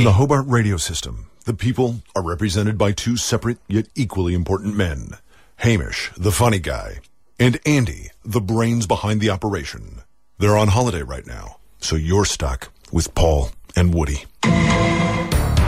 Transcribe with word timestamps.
In 0.00 0.04
the 0.04 0.14
Hobart 0.14 0.46
radio 0.46 0.78
system, 0.78 1.26
the 1.44 1.52
people 1.52 2.00
are 2.16 2.22
represented 2.22 2.78
by 2.78 2.92
two 2.92 3.18
separate 3.18 3.58
yet 3.68 3.86
equally 3.94 4.32
important 4.32 4.74
men 4.74 5.18
Hamish, 5.56 6.10
the 6.16 6.32
funny 6.32 6.58
guy, 6.58 7.00
and 7.38 7.60
Andy, 7.66 8.08
the 8.24 8.40
brains 8.40 8.86
behind 8.86 9.20
the 9.20 9.28
operation. 9.28 10.00
They're 10.38 10.56
on 10.56 10.68
holiday 10.68 11.02
right 11.02 11.26
now, 11.26 11.58
so 11.80 11.96
you're 11.96 12.24
stuck 12.24 12.72
with 12.90 13.14
Paul 13.14 13.50
and 13.76 13.92
Woody. 13.92 14.24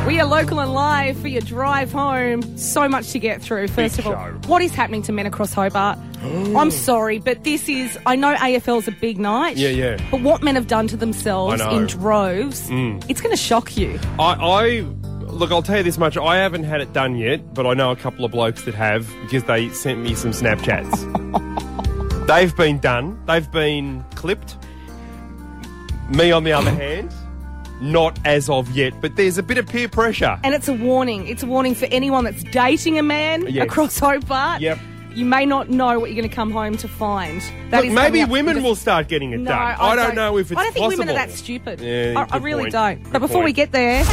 We 0.07 0.19
are 0.21 0.27
local 0.27 0.59
and 0.61 0.75
live 0.75 1.17
for 1.19 1.29
your 1.29 1.43
drive 1.43 1.93
home. 1.93 2.43
So 2.59 2.89
much 2.89 3.13
to 3.13 3.19
get 3.21 3.41
through. 3.41 3.69
First 3.69 3.97
Big 3.97 4.07
of 4.07 4.13
all, 4.13 4.27
show. 4.27 4.33
what 4.49 4.61
is 4.61 4.75
happening 4.75 5.03
to 5.03 5.13
men 5.13 5.27
across 5.27 5.53
Hobart? 5.55 5.97
I'm 6.23 6.71
sorry, 6.73 7.19
but 7.21 7.45
this 7.45 7.69
is. 7.69 7.97
I 8.05 8.17
know 8.17 8.35
AFL's 8.35 8.89
a 8.89 8.93
big 8.93 9.19
night. 9.19 9.57
Yeah, 9.57 9.69
yeah. 9.69 9.97
But 10.11 10.21
what 10.23 10.43
men 10.43 10.57
have 10.57 10.67
done 10.67 10.89
to 10.89 10.97
themselves 10.97 11.61
I 11.61 11.65
know. 11.65 11.71
Mm. 11.73 11.81
in 11.83 11.87
droves, 11.87 12.69
it's 13.09 13.21
going 13.21 13.31
to 13.35 13.41
shock 13.41 13.77
you. 13.77 13.99
I, 14.19 14.33
I 14.35 14.81
look. 14.81 15.53
I'll 15.53 15.63
tell 15.63 15.79
you 15.79 15.83
this 15.85 15.99
much. 15.99 16.17
I 16.17 16.37
haven't 16.37 16.65
had 16.65 16.81
it 16.81 16.93
done 16.93 17.17
yet, 17.17 17.55
but 17.55 17.65
I 17.67 17.75
know 17.75 17.93
a 17.93 17.97
couple 17.97 18.25
of 18.25 18.33
blokes 18.33 18.65
that 18.65 18.75
have 18.75 19.09
because 19.23 19.45
they 19.45 19.69
sent 19.71 20.01
me 20.01 20.15
some 20.17 20.33
Snapchats. 20.33 22.27
They've 22.27 22.55
been 22.57 22.81
done. 22.81 23.21
They've 23.27 23.51
been 23.51 24.05
clipped. 24.17 24.57
Me, 26.09 26.31
on 26.33 26.45
the 26.45 26.53
other 26.53 26.71
hand, 26.71 27.13
not 27.83 28.19
as 28.25 28.49
of 28.49 28.71
yet. 28.71 28.95
But 29.01 29.17
there's 29.17 29.39
a 29.39 29.43
bit 29.43 29.59
of 29.59 29.67
peer 29.67 29.89
pressure. 29.89 30.39
And 30.45 30.55
it's 30.55 30.69
a 30.69 30.73
warning. 30.73 31.27
It's 31.27 31.43
a 31.43 31.47
warning 31.47 31.75
for 31.75 31.87
anyone 31.87 32.25
that's 32.25 32.43
dating 32.45 32.99
a 32.99 33.03
man 33.03 33.47
Yes. 33.49 33.65
across 33.65 33.99
Hobart. 33.99 34.61
Yep. 34.61 34.79
You 35.15 35.27
may 35.27 35.45
not 35.45 35.69
know 35.69 35.99
what 36.01 36.11
you're 36.11 36.17
going 36.17 36.29
to 36.31 36.35
come 36.35 36.51
home 36.51 36.77
to 36.79 36.89
find. 36.89 37.43
That 37.71 37.79
Look, 37.83 37.87
is 37.89 37.93
maybe 37.93 38.21
coming 38.21 38.23
up 38.23 38.31
women 38.31 38.63
will 38.63 38.75
start 38.77 39.09
getting 39.09 39.33
it 39.33 39.41
No, 39.41 39.51
done. 39.51 39.77
I, 39.79 39.95
don't, 39.95 40.15
know 40.15 40.39
if 40.39 40.51
it's 40.51 40.59
I 40.59 40.65
don't 40.65 40.73
think 40.73 40.85
possible. 40.85 41.03
women 41.05 41.15
are 41.17 41.27
that 41.27 41.31
stupid. 41.37 41.81
Yeah, 41.83 42.15
I, 42.17 42.23
I 42.23 42.39
good 42.39 42.43
really 42.45 42.63
point. 42.63 42.73
don't. 42.73 43.03
Good 43.03 43.13
but 43.13 43.19
before 43.19 43.43
we 43.43 43.49
point. 43.49 43.57
get 43.57 43.73
there, 43.73 44.05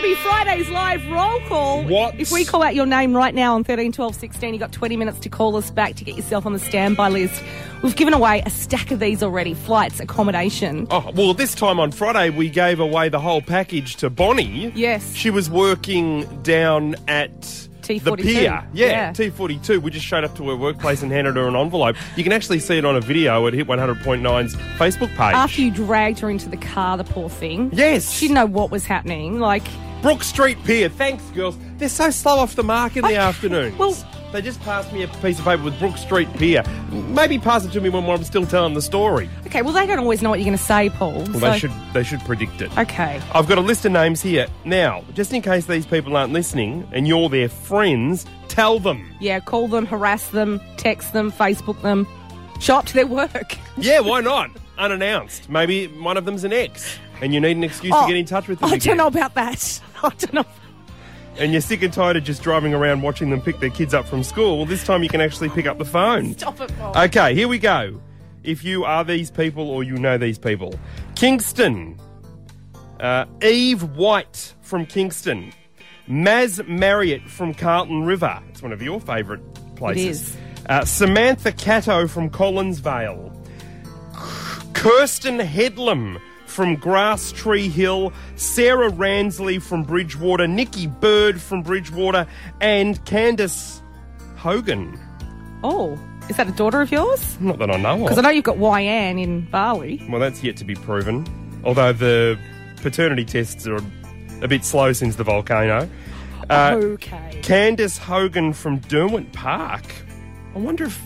an 0.00 0.06
R&B 0.06 0.14
Fridays 0.16 0.68
live 0.70 1.06
roll 1.08 1.40
call. 1.48 1.84
What? 1.84 2.18
If 2.18 2.32
we 2.32 2.44
call 2.44 2.62
out 2.62 2.74
your 2.74 2.86
name 2.86 3.14
right 3.14 3.34
now 3.34 3.54
on 3.54 3.64
13, 3.64 3.92
12, 3.92 4.14
16, 4.14 4.54
you've 4.54 4.60
got 4.60 4.72
20 4.72 4.96
minutes 4.96 5.18
to 5.20 5.28
call 5.28 5.56
us 5.56 5.70
back 5.70 5.94
to 5.96 6.04
get 6.04 6.16
yourself 6.16 6.46
on 6.46 6.52
the 6.52 6.58
standby 6.58 7.08
list. 7.08 7.42
We've 7.82 7.96
given 7.96 8.14
away 8.14 8.42
a 8.44 8.50
stack 8.50 8.90
of 8.90 9.00
these 9.00 9.22
already. 9.22 9.54
Flights, 9.54 10.00
accommodation. 10.00 10.86
Oh, 10.90 11.10
well, 11.14 11.34
this 11.34 11.54
time 11.54 11.78
on 11.80 11.92
Friday, 11.92 12.30
we 12.30 12.48
gave 12.50 12.80
away 12.80 13.08
the 13.08 13.20
whole 13.20 13.42
package 13.42 13.96
to 13.96 14.10
Bonnie. 14.10 14.72
Yes. 14.74 15.14
She 15.14 15.30
was 15.30 15.50
working 15.50 16.24
down 16.42 16.96
at 17.08 17.32
T42. 17.82 18.02
the 18.04 18.16
pier. 18.16 18.42
Yeah, 18.42 18.64
Yeah. 18.72 19.10
T42. 19.12 19.82
We 19.82 19.90
just 19.90 20.06
showed 20.06 20.24
up 20.24 20.34
to 20.36 20.48
her 20.50 20.56
workplace 20.56 21.02
and 21.02 21.10
handed 21.10 21.36
her 21.36 21.48
an 21.48 21.56
envelope. 21.56 21.96
You 22.16 22.22
can 22.22 22.32
actually 22.32 22.60
see 22.60 22.78
it 22.78 22.84
on 22.84 22.96
a 22.96 23.00
video 23.00 23.46
at 23.46 23.54
Hit 23.54 23.66
100.9's 23.66 24.56
Facebook 24.78 25.08
page. 25.10 25.34
After 25.34 25.60
you 25.60 25.70
dragged 25.70 26.18
her 26.20 26.30
into 26.30 26.48
the 26.48 26.56
car, 26.58 26.96
the 26.96 27.04
poor 27.04 27.28
thing. 27.28 27.70
Yes. 27.72 28.12
She 28.12 28.26
didn't 28.28 28.36
know 28.36 28.46
what 28.46 28.70
was 28.70 28.84
happening. 28.86 29.40
Like, 29.40 29.64
Brook 30.02 30.22
Street 30.22 30.62
Pier. 30.64 30.88
Thanks, 30.88 31.22
girls. 31.30 31.58
They're 31.76 31.88
so 31.88 32.10
slow 32.10 32.38
off 32.38 32.54
the 32.56 32.62
mark 32.64 32.96
in 32.96 33.04
the 33.04 33.16
afternoon. 33.16 33.76
well- 33.78 33.96
they 34.32 34.40
just 34.40 34.60
passed 34.60 34.92
me 34.92 35.02
a 35.02 35.08
piece 35.08 35.40
of 35.40 35.44
paper 35.44 35.64
with 35.64 35.76
Brook 35.80 35.96
Street 35.96 36.32
Pier. 36.34 36.62
Maybe 36.92 37.36
pass 37.36 37.64
it 37.64 37.72
to 37.72 37.80
me 37.80 37.88
when 37.88 38.08
I'm 38.08 38.22
still 38.22 38.46
telling 38.46 38.74
the 38.74 38.80
story. 38.82 39.28
okay, 39.48 39.60
well, 39.62 39.72
they 39.72 39.84
don't 39.88 39.98
always 39.98 40.22
know 40.22 40.30
what 40.30 40.38
you're 40.38 40.44
going 40.46 40.56
to 40.56 40.62
say, 40.62 40.88
Paul. 40.88 41.14
Well, 41.14 41.26
so- 41.26 41.38
they 41.40 41.58
should 41.58 41.72
they 41.94 42.02
should 42.04 42.20
predict 42.20 42.62
it. 42.62 42.70
Okay. 42.78 43.20
I've 43.34 43.48
got 43.48 43.58
a 43.58 43.60
list 43.60 43.84
of 43.86 43.90
names 43.90 44.22
here. 44.22 44.46
Now, 44.64 45.02
just 45.14 45.32
in 45.32 45.42
case 45.42 45.66
these 45.66 45.84
people 45.84 46.16
aren't 46.16 46.32
listening 46.32 46.88
and 46.92 47.08
you're 47.08 47.28
their 47.28 47.48
friends, 47.48 48.24
tell 48.46 48.78
them. 48.78 49.04
Yeah, 49.18 49.40
call 49.40 49.66
them, 49.66 49.84
harass 49.84 50.28
them, 50.28 50.60
text 50.76 51.12
them, 51.12 51.32
Facebook 51.32 51.82
them, 51.82 52.06
show 52.60 52.76
up 52.76 52.86
to 52.86 52.94
their 52.94 53.08
work. 53.08 53.56
Yeah, 53.78 53.98
why 53.98 54.20
not? 54.20 54.50
Unannounced. 54.78 55.50
Maybe 55.50 55.88
one 55.88 56.16
of 56.16 56.24
them's 56.24 56.44
an 56.44 56.52
ex 56.52 56.98
and 57.20 57.34
you 57.34 57.40
need 57.40 57.56
an 57.56 57.64
excuse 57.64 57.92
Oh, 57.96 58.02
to 58.02 58.06
get 58.12 58.16
in 58.16 58.26
touch 58.26 58.46
with 58.46 58.60
them 58.60 58.70
I 58.70 58.74
again. 58.76 58.96
don't 58.96 58.96
know 58.98 59.06
about 59.08 59.34
that. 59.34 59.80
I 60.04 60.10
don't 60.10 60.32
know. 60.34 60.44
And 61.38 61.52
you're 61.52 61.60
sick 61.60 61.82
and 61.82 61.92
tired 61.92 62.16
of 62.16 62.24
just 62.24 62.42
driving 62.42 62.74
around 62.74 63.02
watching 63.02 63.30
them 63.30 63.40
pick 63.40 63.60
their 63.60 63.70
kids 63.70 63.94
up 63.94 64.06
from 64.06 64.22
school. 64.22 64.58
Well, 64.58 64.66
this 64.66 64.84
time 64.84 65.02
you 65.02 65.08
can 65.08 65.20
actually 65.20 65.48
pick 65.48 65.66
up 65.66 65.78
the 65.78 65.84
phone. 65.84 66.34
Stop 66.36 66.60
it, 66.60 66.72
Paul. 66.78 67.04
Okay, 67.04 67.34
here 67.34 67.48
we 67.48 67.58
go. 67.58 68.00
If 68.42 68.64
you 68.64 68.84
are 68.84 69.04
these 69.04 69.30
people 69.30 69.70
or 69.70 69.82
you 69.82 69.96
know 69.96 70.18
these 70.18 70.38
people, 70.38 70.74
Kingston, 71.14 71.98
uh, 72.98 73.26
Eve 73.42 73.82
White 73.96 74.54
from 74.62 74.86
Kingston, 74.86 75.52
Maz 76.08 76.66
Marriott 76.66 77.22
from 77.28 77.54
Carlton 77.54 78.04
River. 78.04 78.42
It's 78.48 78.62
one 78.62 78.72
of 78.72 78.82
your 78.82 79.00
favourite 79.00 79.42
places. 79.76 80.30
is. 80.30 80.36
Uh, 80.68 80.84
Samantha 80.84 81.52
Cato 81.52 82.06
from 82.06 82.28
Collinsvale, 82.30 83.34
Kirsten 84.74 85.38
Headlam 85.38 86.20
from 86.60 86.76
Grass 86.76 87.32
Tree 87.32 87.70
Hill, 87.70 88.12
Sarah 88.36 88.90
Ransley 88.90 89.62
from 89.62 89.82
Bridgewater, 89.82 90.46
Nikki 90.46 90.88
Bird 90.88 91.40
from 91.40 91.62
Bridgewater, 91.62 92.26
and 92.60 93.02
Candace 93.06 93.80
Hogan. 94.36 95.00
Oh, 95.64 95.98
is 96.28 96.36
that 96.36 96.48
a 96.48 96.52
daughter 96.52 96.82
of 96.82 96.92
yours? 96.92 97.40
Not 97.40 97.58
that 97.60 97.70
I 97.70 97.78
know 97.78 97.94
of. 97.94 98.00
Because 98.00 98.18
I 98.18 98.20
know 98.20 98.28
you've 98.28 98.44
got 98.44 98.58
YN 98.58 99.18
in 99.18 99.46
Bali. 99.46 100.06
Well, 100.10 100.20
that's 100.20 100.44
yet 100.44 100.58
to 100.58 100.66
be 100.66 100.74
proven. 100.74 101.26
Although 101.64 101.94
the 101.94 102.38
paternity 102.82 103.24
tests 103.24 103.66
are 103.66 103.80
a 104.42 104.48
bit 104.48 104.62
slow 104.62 104.92
since 104.92 105.16
the 105.16 105.24
volcano. 105.24 105.88
Uh, 106.50 106.78
okay. 106.78 107.40
Candace 107.42 107.96
Hogan 107.96 108.52
from 108.52 108.80
Derwent 108.80 109.32
Park. 109.32 109.86
I 110.54 110.58
wonder 110.58 110.84
if. 110.84 111.02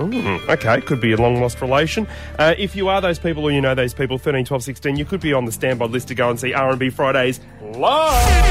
Mm, 0.00 0.48
okay, 0.48 0.80
could 0.80 1.00
be 1.00 1.12
a 1.12 1.16
long 1.16 1.40
lost 1.40 1.60
relation. 1.60 2.06
Uh, 2.38 2.54
if 2.56 2.74
you 2.74 2.88
are 2.88 3.00
those 3.00 3.18
people 3.18 3.44
or 3.44 3.50
you 3.50 3.60
know 3.60 3.74
those 3.74 3.92
people, 3.92 4.16
13, 4.16 4.44
12, 4.44 4.62
16, 4.62 4.96
you 4.96 5.04
could 5.04 5.20
be 5.20 5.32
on 5.32 5.44
the 5.44 5.52
standby 5.52 5.86
list 5.86 6.08
to 6.08 6.14
go 6.14 6.30
and 6.30 6.40
see 6.40 6.54
R&B 6.54 6.90
Fridays 6.90 7.40
live. 7.60 8.50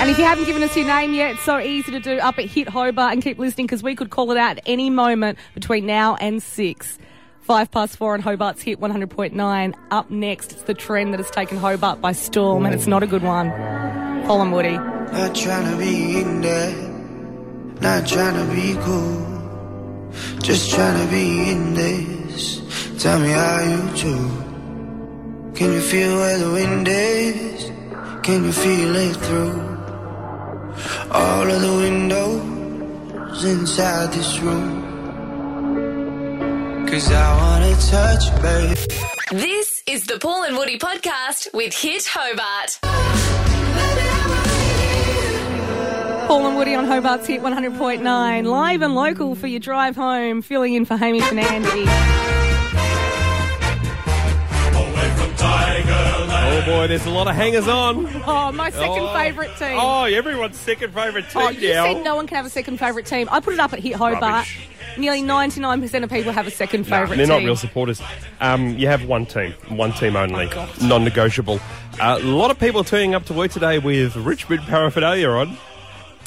And 0.00 0.10
if 0.10 0.18
you 0.18 0.24
haven't 0.24 0.44
given 0.44 0.62
us 0.62 0.76
your 0.76 0.86
name 0.86 1.14
yet, 1.14 1.32
it's 1.32 1.42
so 1.42 1.58
easy 1.58 1.90
to 1.92 2.00
do 2.00 2.18
up 2.18 2.38
at 2.38 2.44
Hit 2.44 2.68
Hobart 2.68 3.14
and 3.14 3.22
keep 3.22 3.38
listening 3.38 3.66
because 3.66 3.82
we 3.82 3.96
could 3.96 4.10
call 4.10 4.30
it 4.30 4.36
out 4.36 4.58
at 4.58 4.62
any 4.66 4.90
moment 4.90 5.38
between 5.54 5.86
now 5.86 6.16
and 6.16 6.42
six. 6.42 6.98
Five 7.40 7.70
past 7.70 7.96
four 7.96 8.14
on 8.14 8.20
Hobart's 8.20 8.62
Hit 8.62 8.80
100.9. 8.80 9.74
Up 9.90 10.10
next, 10.10 10.52
it's 10.52 10.62
the 10.62 10.74
trend 10.74 11.12
that 11.12 11.20
has 11.20 11.30
taken 11.30 11.58
Hobart 11.58 12.00
by 12.00 12.12
storm, 12.12 12.66
and 12.66 12.74
it's 12.74 12.86
not 12.86 13.02
a 13.02 13.06
good 13.06 13.22
one. 13.22 13.50
Paul 14.26 14.42
and 14.42 14.52
Woody. 14.52 14.78
Not 14.78 15.34
trying 15.34 15.70
to 15.70 15.76
be 15.76 16.20
in 16.20 16.40
there, 16.40 16.72
not 17.80 18.06
trying 18.06 18.34
to 18.34 18.54
be 18.54 18.74
cool. 18.82 19.33
Just 20.42 20.72
trying 20.72 21.04
to 21.04 21.10
be 21.10 21.50
in 21.50 21.74
this. 21.74 22.60
Tell 23.02 23.18
me 23.18 23.28
how 23.28 23.60
you 23.60 23.80
do. 23.96 24.16
Can 25.54 25.72
you 25.72 25.80
feel 25.80 26.16
where 26.16 26.38
the 26.38 26.50
wind 26.50 26.88
is? 26.88 27.70
Can 28.22 28.44
you 28.44 28.52
feel 28.52 28.96
it 28.96 29.16
through 29.16 29.60
all 31.10 31.50
of 31.50 31.60
the 31.60 31.74
windows 31.84 33.44
inside 33.44 34.12
this 34.12 34.38
room? 34.40 34.82
Cause 36.88 37.10
I 37.10 37.36
wanna 37.36 37.74
touch, 37.90 38.42
babe. 38.42 38.78
This 39.30 39.82
is 39.86 40.04
the 40.04 40.18
Paul 40.18 40.44
and 40.44 40.56
Woody 40.56 40.78
podcast 40.78 41.52
with 41.52 41.74
Hit 41.74 42.06
Hobart. 42.06 42.78
Paul 46.26 46.46
and 46.46 46.56
Woody 46.56 46.74
on 46.74 46.86
Hobart's 46.86 47.26
Hit 47.26 47.42
100.9. 47.42 48.44
Live 48.44 48.82
and 48.82 48.94
local 48.94 49.34
for 49.34 49.46
your 49.46 49.60
drive 49.60 49.94
home. 49.96 50.42
Filling 50.42 50.74
in 50.74 50.84
for 50.84 50.96
Hamish 50.96 51.28
and 51.30 51.38
Andy. 51.40 51.84
Oh 55.46 56.62
boy, 56.66 56.86
there's 56.86 57.04
a 57.06 57.10
lot 57.10 57.28
of 57.28 57.34
hangers 57.34 57.68
on. 57.68 58.06
Oh, 58.26 58.50
my 58.52 58.70
second 58.70 59.02
Oh. 59.02 59.12
favourite 59.14 59.54
team. 59.58 59.76
Oh, 59.78 60.04
everyone's 60.04 60.58
second 60.58 60.94
favourite 60.94 61.28
team 61.30 61.42
Oh, 61.42 61.48
you 61.50 61.74
now. 61.74 61.84
said 61.92 62.04
no 62.04 62.14
one 62.16 62.26
can 62.26 62.36
have 62.36 62.46
a 62.46 62.50
second 62.50 62.78
favourite 62.78 63.06
team. 63.06 63.28
I 63.30 63.40
put 63.40 63.54
it 63.54 63.60
up 63.60 63.72
at 63.72 63.80
Hit 63.80 63.94
Hobart. 63.96 64.22
Rubbish. 64.22 64.68
Nearly 64.96 65.22
99% 65.22 66.04
of 66.04 66.10
people 66.10 66.32
have 66.32 66.46
a 66.46 66.50
second 66.50 66.82
No, 66.88 66.96
favourite 66.96 67.16
they're 67.16 67.26
team. 67.26 67.36
not 67.36 67.44
real 67.44 67.56
supporters. 67.56 68.00
Um, 68.40 68.78
you 68.78 68.86
have 68.86 69.04
one 69.04 69.26
team, 69.26 69.52
one 69.68 69.92
team 69.92 70.16
only, 70.16 70.46
God. 70.46 70.68
non-negotiable. 70.80 71.60
Uh, 72.00 72.18
a 72.20 72.24
lot 72.24 72.50
of 72.50 72.58
people 72.58 72.84
turning 72.84 73.14
up 73.14 73.24
to 73.26 73.32
work 73.34 73.50
today 73.50 73.78
with 73.78 74.14
Richmond 74.16 74.62
paraphernalia 74.62 75.28
on. 75.28 75.56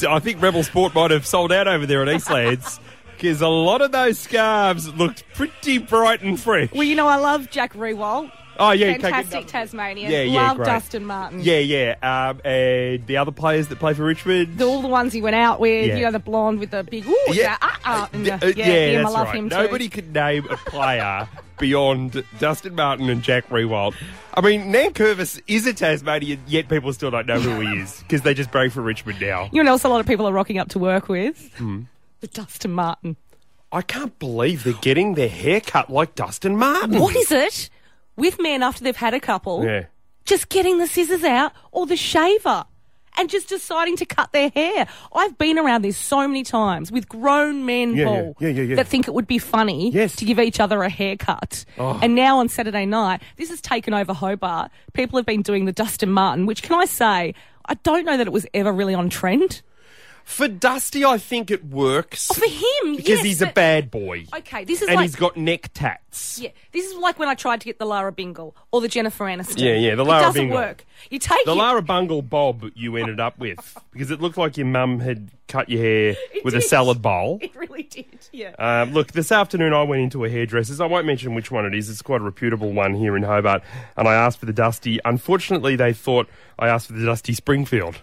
I 0.04 0.20
think 0.20 0.42
Rebel 0.42 0.64
Sport 0.64 0.94
might 0.94 1.12
have 1.12 1.26
sold 1.26 1.52
out 1.52 1.68
over 1.68 1.86
there 1.86 2.02
at 2.02 2.08
Eastlands 2.08 2.80
because 3.14 3.42
a 3.42 3.48
lot 3.48 3.82
of 3.82 3.92
those 3.92 4.20
scarves 4.20 4.94
looked 4.94 5.24
pretty 5.34 5.80
bright 5.80 6.22
and 6.22 6.40
fresh. 6.40 6.72
Well, 6.72 6.84
you 6.84 6.96
know, 6.96 7.08
I 7.08 7.16
love 7.16 7.50
Jack 7.50 7.74
Riewoldt. 7.74 8.32
Oh 8.60 8.72
yeah, 8.72 8.98
Fantastic 8.98 9.48
Tasmanian. 9.48 10.12
Yeah, 10.12 10.22
yeah, 10.24 10.48
love 10.48 10.58
great. 10.58 10.66
Dustin 10.66 11.06
Martin. 11.06 11.40
Yeah, 11.42 11.60
yeah. 11.60 11.96
Um, 12.30 12.42
and 12.44 13.06
the 13.08 13.18
other 13.18 13.32
players 13.32 13.68
that 13.68 13.80
play 13.80 13.94
for 13.94 14.04
Richmond. 14.04 14.62
All 14.62 14.82
the 14.82 14.88
ones 14.88 15.14
he 15.14 15.22
went 15.22 15.36
out 15.36 15.60
with, 15.60 15.88
Yeah. 15.88 15.96
you 15.98 16.06
know, 16.06 16.12
the 16.12 16.20
blonde 16.20 16.60
with 16.60 16.72
the 16.72 16.84
big, 16.84 17.08
ooh, 17.08 17.16
yeah, 17.32 17.58
uh, 17.62 17.70
uh, 17.86 18.08
the- 18.12 18.34
Uh, 18.34 18.40
yeah, 18.56 18.66
yeah, 18.68 19.00
him, 19.00 19.06
I 19.06 19.10
love 19.10 19.28
right. 19.28 19.36
him 19.36 19.50
too. 19.50 19.56
Nobody 19.56 19.90
could 19.90 20.14
name 20.14 20.46
a 20.50 20.58
player 20.58 21.28
beyond 21.60 22.24
Dustin 22.40 22.76
Martin 22.76 23.10
and 23.10 23.22
Jack 23.24 23.48
Riewoldt. 23.50 23.96
I 24.34 24.42
mean, 24.42 24.72
Nankervis 24.72 25.42
is 25.48 25.66
a 25.66 25.74
Tasmanian, 25.74 26.40
yet 26.48 26.68
people 26.70 26.94
still 26.94 27.12
don't 27.12 27.26
know 27.28 27.40
who 27.40 27.60
he 27.62 27.80
is 27.80 28.00
because 28.02 28.22
they 28.22 28.34
just 28.34 28.52
break 28.52 28.72
for 28.72 28.82
Richmond 28.82 29.20
now. 29.22 29.50
You 29.52 29.64
know, 29.64 29.72
what 29.72 29.78
else 29.78 29.84
a 29.84 29.90
lot 29.90 30.00
of 30.00 30.06
people 30.08 30.28
are 30.28 30.34
rocking 30.34 30.58
up 30.60 30.70
to 30.70 30.80
work 30.80 31.10
with? 31.10 31.52
Hmm. 31.58 31.82
The 32.22 32.28
Dustin 32.28 32.72
Martin. 32.72 33.16
I 33.72 33.82
can't 33.82 34.18
believe 34.18 34.64
they're 34.64 34.74
getting 34.74 35.16
their 35.16 35.28
hair 35.28 35.60
cut 35.60 35.90
like 35.90 36.16
Dustin 36.16 36.56
Martin. 36.58 37.00
What 37.00 37.16
is 37.16 37.32
it 37.32 37.70
with 38.18 38.42
men 38.42 38.62
after 38.64 38.84
they've 38.84 38.96
had 38.96 39.14
a 39.14 39.20
couple? 39.20 39.64
Yeah. 39.64 39.86
just 40.26 40.50
getting 40.50 40.78
the 40.78 40.88
scissors 40.88 41.24
out 41.24 41.54
or 41.72 41.86
the 41.86 41.96
shaver 41.96 42.66
and 43.18 43.30
just 43.30 43.48
deciding 43.48 43.96
to 43.96 44.06
cut 44.06 44.32
their 44.34 44.50
hair. 44.50 44.86
I've 45.16 45.38
been 45.38 45.58
around 45.58 45.84
this 45.84 45.96
so 45.98 46.28
many 46.28 46.44
times 46.44 46.92
with 46.92 47.08
grown 47.08 47.66
men, 47.66 47.96
Yeah. 47.96 48.06
Paul, 48.06 48.36
yeah, 48.42 48.50
yeah. 48.50 48.76
that 48.76 48.88
think 48.88 49.08
it 49.08 49.14
would 49.14 49.26
be 49.26 49.38
funny 49.38 49.90
Yes. 49.90 50.18
to 50.18 50.26
give 50.26 50.38
each 50.38 50.60
other 50.60 50.84
a 50.84 50.90
haircut. 50.90 51.64
Oh. 51.80 51.98
And 52.04 52.14
now 52.14 52.40
on 52.40 52.50
Saturday 52.50 52.86
night, 52.86 53.22
this 53.38 53.50
has 53.50 53.62
taken 53.62 53.94
over 53.94 54.12
Hobart. 54.14 54.70
People 54.92 55.18
have 55.18 55.26
been 55.26 55.42
doing 55.44 55.64
the 55.64 55.72
Dustin 55.72 56.12
Martin, 56.12 56.46
which 56.46 56.62
can 56.62 56.76
I 56.78 56.84
say, 56.86 57.34
I 57.66 57.76
don't 57.84 58.04
know 58.06 58.18
that 58.18 58.28
it 58.28 58.34
was 58.34 58.46
ever 58.54 58.74
really 58.74 58.94
on 58.94 59.10
trend. 59.10 59.62
For 60.28 60.50
Dusty, 60.50 61.06
I 61.06 61.18
think 61.20 61.50
it 61.50 61.64
works. 61.66 62.30
Oh, 62.30 62.34
for 62.34 62.46
him, 62.46 62.98
because 62.98 63.08
yes, 63.10 63.24
he's 63.24 63.42
a 63.42 63.48
bad 63.48 63.90
boy. 63.90 64.26
Okay, 64.40 64.66
this 64.66 64.82
is 64.82 64.90
and 64.90 64.98
like 64.98 65.04
he's 65.06 65.16
got 65.16 65.38
neck 65.38 65.70
tats. 65.74 66.38
yeah, 66.38 66.50
this 66.74 66.86
is 66.86 66.96
like 66.98 67.18
when 67.18 67.30
I 67.30 67.34
tried 67.34 67.62
to 67.62 67.66
get 67.66 67.80
the 67.80 67.86
Lara 67.86 68.12
Bingle 68.12 68.54
or 68.72 68.82
the 68.82 68.90
Jennifer 68.90 69.24
Aniston. 69.24 69.62
Yeah, 69.64 69.76
yeah, 69.76 69.96
the 69.96 70.04
Lara 70.04 70.24
it 70.24 70.26
doesn't 70.26 70.42
Bingle. 70.42 70.58
work. 70.58 70.86
You 71.10 71.18
take 71.20 71.46
The 71.46 71.54
it- 71.54 71.56
Lara 71.56 71.82
Bungle 71.82 72.22
bob 72.22 72.66
you 72.76 72.98
ended 72.98 73.22
up 73.22 73.40
with 73.40 73.78
because 73.94 74.12
it 74.12 74.20
looked 74.20 74.38
like 74.38 74.58
your 74.58 74.68
mum 74.68 75.00
had 75.00 75.32
cut 75.48 75.70
your 75.70 75.82
hair 75.82 76.16
It 76.34 76.44
with 76.44 76.56
a 76.56 76.62
salad 76.62 77.02
bowl. 77.02 77.40
It 77.48 77.56
really 77.56 77.84
did. 77.84 78.28
Yeah. 78.34 78.50
Um, 78.60 78.92
look, 78.94 79.14
this 79.14 79.32
afternoon 79.32 79.72
I 79.74 79.84
went 79.84 80.02
into 80.02 80.26
a 80.26 80.30
hairdresser's. 80.30 80.82
I 80.82 80.88
won't 80.88 81.06
mention 81.08 81.36
which 81.36 81.52
one 81.52 81.66
it 81.66 81.74
is. 81.74 81.90
It's 81.90 82.02
quite 82.02 82.20
a 82.20 82.24
reputable 82.26 82.74
one 82.74 82.94
here 82.96 83.16
in 83.16 83.24
Hobart. 83.24 83.64
And 83.96 84.08
I 84.10 84.14
asked 84.14 84.40
for 84.42 84.46
the 84.46 84.54
Dusty. 84.54 85.00
Unfortunately, 85.06 85.78
they 85.78 85.94
thought 85.94 86.28
I 86.60 86.68
asked 86.68 86.88
for 86.88 86.94
the 86.94 87.06
Dusty 87.06 87.34
Springfield. 87.34 88.02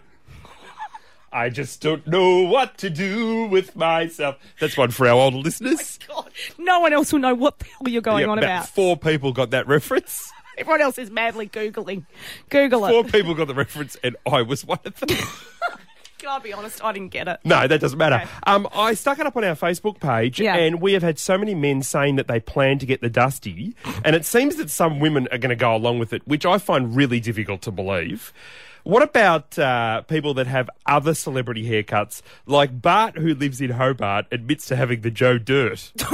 I 1.35 1.49
just 1.51 1.81
don't 1.83 2.07
know 2.07 2.43
what 2.43 2.79
to 2.79 2.89
do 2.89 3.47
with 3.47 3.75
myself. 3.75 4.37
That's 4.61 4.77
one 4.77 4.93
for 4.93 5.07
our 5.09 5.15
older 5.15 5.39
listeners. 5.39 5.99
God, 6.07 6.31
no 6.59 6.79
one 6.81 6.93
else 6.93 7.13
will 7.13 7.19
know 7.19 7.35
what 7.35 7.59
the 7.59 7.65
hell 7.65 7.89
you're 7.89 8.03
going 8.03 8.25
Yeah, 8.25 8.31
on 8.31 8.39
about 8.39 8.69
four 8.69 8.97
people 8.97 9.33
got 9.33 9.51
that 9.51 9.67
reference. 9.67 10.31
Everyone 10.57 10.81
else 10.81 10.97
is 10.99 11.11
madly 11.11 11.49
googling. 11.49 12.07
Google 12.51 12.87
Four 12.87 13.03
people 13.03 13.35
got 13.35 13.49
the 13.49 13.55
reference, 13.55 13.97
and 14.05 14.17
I 14.31 14.43
was 14.43 14.65
one 14.65 14.79
of 14.85 14.95
them. 15.01 15.09
Can 16.19 16.29
I 16.29 16.39
be 16.39 16.53
honest? 16.53 16.83
I 16.83 16.93
didn't 16.93 17.09
get 17.11 17.27
it. 17.27 17.41
No, 17.45 17.67
that 17.67 17.81
doesn't 17.81 17.99
matter. 17.99 18.15
Okay. 18.17 18.29
Um, 18.47 18.69
I 18.73 18.95
stuck 18.95 19.19
it 19.19 19.27
up 19.27 19.37
on 19.37 19.43
our 19.43 19.57
Facebook 19.57 19.99
page, 20.01 20.41
Yeah. 20.41 20.55
and 20.55 20.81
we 20.81 20.93
have 20.93 21.03
had 21.03 21.19
so 21.19 21.37
many 21.37 21.55
men 21.57 21.83
saying 21.83 22.17
that 22.17 22.29
they 22.29 22.39
plan 22.39 22.79
to 22.79 22.87
get 22.87 23.01
the 23.01 23.11
dusty, 23.11 23.75
and 24.05 24.15
it 24.15 24.25
seems 24.25 24.55
that 24.57 24.71
some 24.71 25.01
women 25.01 25.27
are 25.33 25.39
going 25.39 25.51
to 25.51 25.57
go 25.57 25.75
along 25.75 25.99
with 25.99 26.13
it, 26.13 26.23
which 26.27 26.47
I 26.47 26.59
find 26.59 26.95
really 26.95 27.19
difficult 27.19 27.61
to 27.63 27.73
believe. 27.73 28.33
What 28.85 29.03
about 29.03 29.59
uh, 29.59 30.03
people 30.03 30.35
that 30.35 30.47
have 30.47 30.69
other 30.85 31.15
celebrity 31.15 31.67
haircuts, 31.69 32.21
like 32.47 32.83
Bart, 32.83 33.17
who 33.17 33.35
lives 33.35 33.63
in 33.63 33.71
Hobart, 33.71 34.27
admits 34.31 34.67
to 34.67 34.77
having 34.77 35.01
the 35.01 35.11
Joe 35.11 35.39
Dirt? 35.39 35.91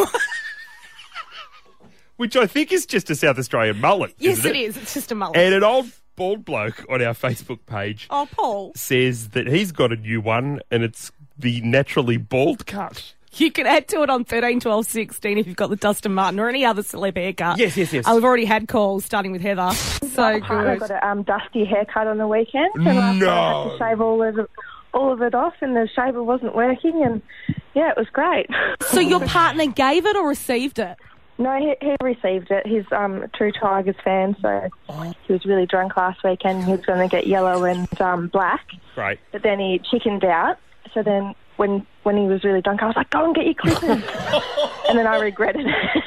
Which 2.17 2.37
I 2.37 2.47
think 2.47 2.71
is 2.71 2.87
just 2.87 3.11
a 3.11 3.17
South 3.17 3.39
Australian 3.39 3.81
mullet. 3.81 4.15
Yes, 4.19 4.39
isn't 4.39 4.55
it 4.55 4.57
is. 4.57 4.77
It's 4.77 4.95
just 4.95 5.11
a 5.11 5.17
mullet. 5.17 5.37
And 5.37 5.53
an 5.53 5.65
old 5.65 5.91
bald 6.15 6.45
bloke 6.45 6.85
on 6.89 7.03
our 7.03 7.15
Facebook 7.15 7.61
page 7.67 8.07
oh, 8.11 8.29
Paul, 8.31 8.73
says 8.77 9.31
that 9.31 9.47
he's 9.47 9.73
got 9.73 9.91
a 9.91 9.97
new 9.97 10.21
one 10.21 10.61
and 10.71 10.83
it's 10.83 11.11
the 11.39 11.63
naturally 11.63 12.19
bald 12.19 12.67
cut. 12.67 13.15
you 13.33 13.51
can 13.51 13.67
add 13.67 13.89
to 13.89 14.03
it 14.03 14.11
on 14.11 14.25
13, 14.25 14.61
12, 14.61 14.87
16 14.87 15.39
if 15.39 15.47
you've 15.47 15.57
got 15.57 15.71
the 15.71 15.77
Dustin 15.77 16.13
Martin 16.13 16.39
or 16.39 16.49
any 16.49 16.65
other 16.65 16.83
celeb 16.83 17.17
haircut. 17.17 17.59
Yes, 17.59 17.77
yes, 17.77 17.93
yes. 17.93 18.07
Uh, 18.07 18.13
we've 18.15 18.25
already 18.25 18.45
had 18.45 18.69
calls, 18.69 19.05
starting 19.05 19.33
with 19.33 19.41
Heather. 19.41 19.71
So 20.15 20.23
I 20.23 20.77
got 20.77 20.91
a 20.91 21.07
um, 21.07 21.23
dusty 21.23 21.65
haircut 21.65 22.07
on 22.07 22.19
the 22.19 22.29
weekend, 22.29 22.71
and 22.75 22.85
last 22.85 23.19
night 23.19 23.29
I 23.29 23.63
had 23.63 23.71
to 23.71 23.79
shave 23.79 24.01
all 24.01 24.23
of 24.23 24.39
it, 24.39 24.51
all 24.93 25.13
of 25.13 25.23
it 25.23 25.35
off, 25.35 25.55
and 25.61 25.77
the 25.77 25.89
shaver 25.95 26.23
wasn't 26.23 26.55
working, 26.55 27.03
and 27.05 27.23
yeah, 27.75 27.91
it 27.91 27.97
was 27.97 28.09
great. 28.13 28.49
So 28.83 29.01
your 29.01 29.21
partner 29.27 29.67
gave 29.67 30.07
it 30.07 30.17
or 30.17 30.29
received 30.29 30.79
it? 30.79 30.97
no, 31.41 31.59
he, 31.59 31.75
he 31.81 31.97
received 32.03 32.51
it. 32.51 32.67
He's 32.67 32.85
um, 32.93 33.23
a 33.23 33.29
true 33.29 33.51
Tigers 33.51 33.97
fan, 34.05 34.37
so 34.43 34.69
he 35.27 35.33
was 35.33 35.45
really 35.47 35.65
drunk 35.65 35.97
last 35.97 36.23
weekend. 36.23 36.65
He 36.65 36.73
was 36.73 36.85
going 36.85 37.01
to 37.01 37.09
get 37.09 37.27
yellow 37.27 37.65
and 37.65 38.01
um, 38.01 38.29
black, 38.29 38.65
Great. 38.95 39.19
but 39.33 39.43
then 39.43 39.59
he 39.59 39.81
chickened 39.91 40.23
out. 40.23 40.59
So 40.93 41.03
then, 41.03 41.35
when 41.57 41.87
when 42.03 42.17
he 42.17 42.25
was 42.25 42.45
really 42.45 42.61
drunk, 42.61 42.83
I 42.83 42.87
was 42.87 42.97
like, 42.97 43.11
"Go 43.11 43.25
and 43.25 43.35
get 43.35 43.47
your 43.47 43.55
clippers," 43.55 44.05
and 44.89 44.99
then 44.99 45.07
I 45.07 45.19
regretted 45.19 45.67
it 45.67 46.05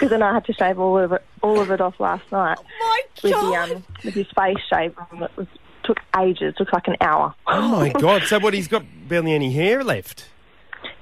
because 0.00 0.10
then 0.10 0.22
I 0.22 0.32
had 0.32 0.44
to 0.46 0.52
shave 0.54 0.78
all 0.78 0.96
of 0.98 1.12
it 1.12 1.22
all 1.42 1.60
of 1.60 1.70
it 1.70 1.80
off 1.80 2.00
last 2.00 2.24
night 2.32 2.58
My 2.80 3.02
with 3.22 3.32
God. 3.32 3.68
the 3.68 3.74
um, 3.76 3.84
with 4.04 4.14
his 4.14 4.26
face 4.36 4.56
shaved. 4.72 4.96
It 5.12 5.30
was 5.36 5.46
took 5.84 5.98
ages. 6.18 6.54
Took 6.56 6.72
like 6.72 6.88
an 6.88 6.96
hour. 7.02 7.34
Oh 7.46 7.70
my 7.80 7.88
god! 8.00 8.22
So 8.24 8.38
what? 8.38 8.54
He's 8.54 8.68
got 8.68 8.84
barely 9.08 9.32
any 9.32 9.52
hair 9.52 9.84
left. 9.84 10.26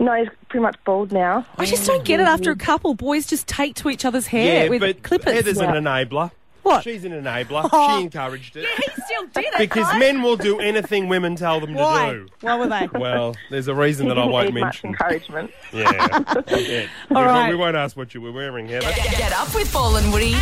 No, 0.01 0.13
he's 0.15 0.29
pretty 0.49 0.63
much 0.63 0.77
bald 0.85 1.13
now. 1.13 1.47
I 1.57 1.65
just 1.65 1.87
don't 1.87 2.05
get 2.05 2.19
it 2.21 2.27
after 2.27 2.51
a 2.51 2.57
couple. 2.57 2.95
Boys 2.95 3.27
just 3.27 3.47
take 3.47 3.75
to 3.77 3.89
each 3.91 4.05
other's 4.05 4.27
hair 4.27 4.69
with 4.71 4.81
but 4.81 5.03
clippers. 5.03 5.33
Heather's 5.35 5.59
Yeah. 5.61 5.73
an 5.75 5.85
enabler. 5.85 6.31
What? 6.69 6.85
She's 6.85 7.05
an 7.05 7.13
enabler. 7.13 7.69
Oh. 7.73 7.97
She 7.99 8.05
encouraged 8.05 8.57
it 8.57 8.63
Yeah, 8.65 8.69
he 8.95 9.03
still 9.03 9.27
did 9.35 9.45
it. 9.55 9.59
because 9.59 9.85
right? 9.85 9.99
men 9.99 10.23
will 10.23 10.37
do 10.37 10.61
anything 10.61 11.09
women 11.09 11.35
tell 11.37 11.61
them 11.61 11.75
Why? 11.75 12.07
to 12.13 12.13
do. 12.13 12.29
Why 12.43 12.57
were 12.57 12.67
they? 12.69 12.89
Well, 12.99 13.35
there's 13.51 13.69
a 13.69 13.75
reason 13.75 14.07
He 14.07 14.09
that 14.11 14.19
I 14.19 14.23
didn't 14.23 14.33
won't 14.33 14.55
need 14.55 14.61
much 14.61 14.85
mention. 14.85 14.89
encouragement. 14.91 15.51
Yeah. 15.73 16.23
yeah. 16.49 16.87
we, 17.11 17.17
All 17.17 17.25
right. 17.25 17.49
we 17.51 17.57
won't 17.57 17.77
ask 17.77 17.97
what 17.97 18.15
you 18.15 18.21
were 18.21 18.33
wearing, 18.33 18.69
Heather. 18.69 18.93
Get 19.17 19.33
up 19.33 19.55
with 19.55 19.73
Paul 19.73 19.97
and 19.97 20.13
Woody. 20.13 20.37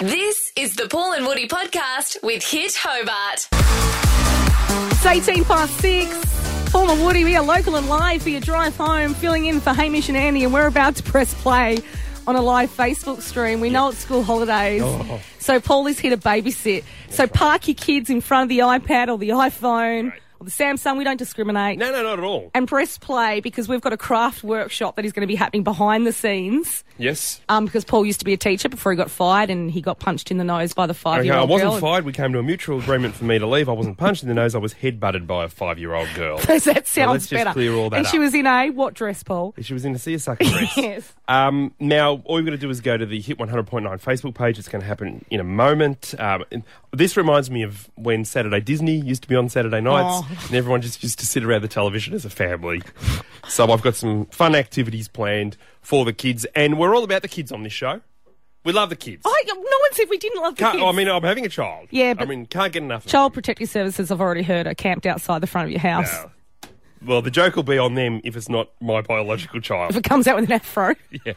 This 0.00 0.52
is 0.56 0.76
the 0.76 0.88
Paul 0.88 1.12
and 1.12 1.26
Woody 1.26 1.46
podcast 1.48 2.22
with 2.22 2.42
Hit 2.44 2.74
Hobart. 2.78 3.48
It's 4.92 5.06
18 5.06 5.44
past 5.44 5.78
6. 5.80 6.14
Former 6.70 6.94
Woody, 7.04 7.24
we 7.24 7.34
are 7.36 7.44
local 7.44 7.76
and 7.76 7.88
live 7.88 8.22
for 8.22 8.28
your 8.28 8.40
drive 8.40 8.76
home, 8.76 9.12
filling 9.14 9.46
in 9.46 9.60
for 9.60 9.72
Hamish 9.72 10.08
and 10.08 10.16
Andy, 10.16 10.44
and 10.44 10.52
we're 10.54 10.66
about 10.68 10.94
to 10.96 11.02
press 11.02 11.34
play 11.34 11.78
on 12.26 12.36
a 12.36 12.40
live 12.42 12.70
Facebook 12.74 13.22
stream. 13.22 13.60
We 13.60 13.70
know 13.70 13.88
it's 13.88 13.98
school 13.98 14.22
holidays, 14.22 14.82
Oh. 14.84 15.20
so 15.38 15.60
Paul 15.60 15.86
is 15.86 15.98
here 15.98 16.10
to 16.10 16.16
babysit. 16.16 16.84
So 17.08 17.26
park 17.26 17.66
your 17.68 17.74
kids 17.74 18.10
in 18.10 18.20
front 18.20 18.44
of 18.44 18.48
the 18.50 18.60
iPad 18.60 19.08
or 19.08 19.18
the 19.18 19.30
iPhone 19.30 20.12
or 20.38 20.44
the 20.44 20.50
Samsung. 20.50 20.96
We 20.98 21.04
don't 21.04 21.16
discriminate. 21.16 21.78
No, 21.78 21.90
no, 21.90 22.02
not 22.02 22.18
at 22.18 22.24
all. 22.24 22.50
And 22.54 22.68
press 22.68 22.98
play 22.98 23.40
because 23.40 23.68
we've 23.68 23.80
got 23.80 23.92
a 23.92 23.96
craft 23.96 24.44
workshop 24.44 24.96
that 24.96 25.04
is 25.04 25.12
going 25.12 25.22
to 25.22 25.26
be 25.26 25.34
happening 25.34 25.64
behind 25.64 26.06
the 26.06 26.12
scenes. 26.12 26.84
Yes. 27.00 27.40
Um, 27.48 27.64
because 27.64 27.84
Paul 27.84 28.04
used 28.04 28.18
to 28.20 28.24
be 28.24 28.32
a 28.32 28.36
teacher 28.36 28.68
before 28.68 28.92
he 28.92 28.96
got 28.96 29.10
fired 29.10 29.50
and 29.50 29.70
he 29.70 29.80
got 29.80 29.98
punched 29.98 30.30
in 30.30 30.36
the 30.38 30.44
nose 30.44 30.72
by 30.74 30.86
the 30.86 30.90
Okay, 30.92 30.98
five-year-old 31.00 31.48
I 31.48 31.50
wasn't 31.50 31.70
girl. 31.72 31.80
fired. 31.80 32.04
We 32.04 32.12
came 32.12 32.32
to 32.32 32.38
a 32.38 32.42
mutual 32.42 32.78
agreement 32.78 33.14
for 33.14 33.24
me 33.24 33.38
to 33.38 33.46
leave. 33.46 33.68
I 33.68 33.72
wasn't 33.72 33.96
punched 33.96 34.22
in 34.22 34.28
the 34.28 34.34
nose. 34.34 34.54
I 34.54 34.58
was 34.58 34.74
headbutted 34.74 35.26
by 35.26 35.44
a 35.44 35.48
five-year-old 35.48 36.08
girl. 36.14 36.38
that 36.46 36.62
sounds 36.62 36.96
let's 36.96 37.26
just 37.26 37.30
better. 37.30 37.52
clear 37.52 37.74
all 37.74 37.88
that 37.90 37.96
and 37.98 38.06
she 38.06 38.18
was 38.18 38.34
in 38.34 38.46
a 38.46 38.70
what 38.70 38.94
dress, 38.94 39.22
Paul? 39.22 39.54
She 39.60 39.72
was 39.72 39.84
in 39.84 39.94
a 39.94 39.98
seersucker 39.98 40.44
dress. 40.48 40.76
Yes. 40.76 41.12
Um, 41.26 41.72
now, 41.80 42.22
all 42.26 42.38
you've 42.38 42.46
got 42.46 42.50
to 42.52 42.58
do 42.58 42.68
is 42.70 42.80
go 42.80 42.96
to 42.96 43.06
the 43.06 43.20
Hit 43.20 43.38
100.9 43.38 43.82
Facebook 44.02 44.34
page. 44.34 44.58
It's 44.58 44.68
going 44.68 44.82
to 44.82 44.86
happen 44.88 45.24
in 45.30 45.40
a 45.40 45.44
moment. 45.44 46.14
Um, 46.18 46.44
this 46.92 47.16
reminds 47.16 47.50
me 47.50 47.62
of 47.62 47.88
when 47.94 48.24
Saturday 48.24 48.60
Disney 48.60 48.96
used 48.96 49.22
to 49.22 49.28
be 49.28 49.36
on 49.36 49.48
Saturday 49.48 49.80
nights, 49.80 50.26
Oh. 50.28 50.38
and 50.46 50.54
everyone 50.54 50.82
just 50.82 51.02
used 51.02 51.18
to 51.20 51.26
sit 51.26 51.44
around 51.44 51.62
the 51.62 51.68
television 51.68 52.14
as 52.14 52.24
a 52.24 52.30
family. 52.30 52.82
so 53.48 53.70
I've 53.72 53.82
got 53.82 53.94
some 53.94 54.26
fun 54.26 54.54
activities 54.54 55.06
planned 55.08 55.56
for 55.82 56.04
the 56.04 56.12
kids, 56.12 56.44
and 56.54 56.78
we're 56.78 56.94
all 56.94 57.04
about 57.04 57.22
the 57.22 57.28
kids 57.28 57.50
on 57.52 57.62
this 57.62 57.72
show. 57.72 58.00
We 58.64 58.72
love 58.72 58.90
the 58.90 58.96
kids. 58.96 59.22
Oh, 59.24 59.34
I, 59.34 59.42
no 59.46 59.54
one 59.54 59.92
said 59.92 60.06
we 60.10 60.18
didn't 60.18 60.42
love 60.42 60.54
the 60.56 60.60
Can't- 60.62 60.74
kids. 60.78 60.84
I 60.86 60.92
mean, 60.92 61.08
I'm 61.08 61.22
having 61.22 61.46
a 61.46 61.48
child. 61.48 61.88
Yeah, 61.90 62.12
but 62.14 62.22
I 62.22 62.24
but- 62.26 62.28
mean, 62.30 62.46
can't 62.46 62.72
get 62.72 62.82
enough. 62.82 63.06
of 63.06 63.10
Child 63.10 63.32
Protective 63.32 63.68
Services, 63.70 64.10
I've 64.10 64.20
already 64.20 64.42
heard, 64.42 64.66
are 64.66 64.74
camped 64.74 65.06
outside 65.06 65.40
the 65.40 65.46
front 65.46 65.66
of 65.66 65.70
your 65.72 65.80
house. 65.80 66.10
them. 66.20 66.30
Well, 67.02 67.22
the 67.22 67.30
joke 67.30 67.56
will 67.56 67.62
be 67.62 67.78
on 67.78 67.94
them 67.94 68.20
if 68.24 68.36
it's 68.36 68.50
not 68.50 68.68
my 68.82 69.00
biological 69.00 69.62
child. 69.62 69.92
If 69.92 69.96
it 69.96 70.04
comes 70.04 70.26
out 70.26 70.36
with 70.36 70.44
an 70.44 70.52
afro. 70.52 70.94
Yeah. 71.24 71.32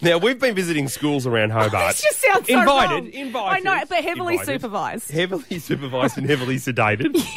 Now 0.00 0.16
we've 0.18 0.40
been 0.40 0.54
visiting 0.54 0.88
schools 0.88 1.26
around 1.26 1.50
Hobart. 1.50 1.72
This 1.96 2.02
just 2.02 2.22
sounds 2.22 2.48
so 2.48 2.58
invited, 2.58 2.90
wrong. 2.94 3.10
invited. 3.12 3.68
I 3.68 3.78
know, 3.80 3.84
but 3.86 4.02
heavily 4.02 4.34
invited, 4.34 4.60
supervised. 4.62 5.10
heavily 5.10 5.58
supervised 5.58 6.16
and 6.16 6.26
heavily 6.28 6.56
sedated. 6.56 7.14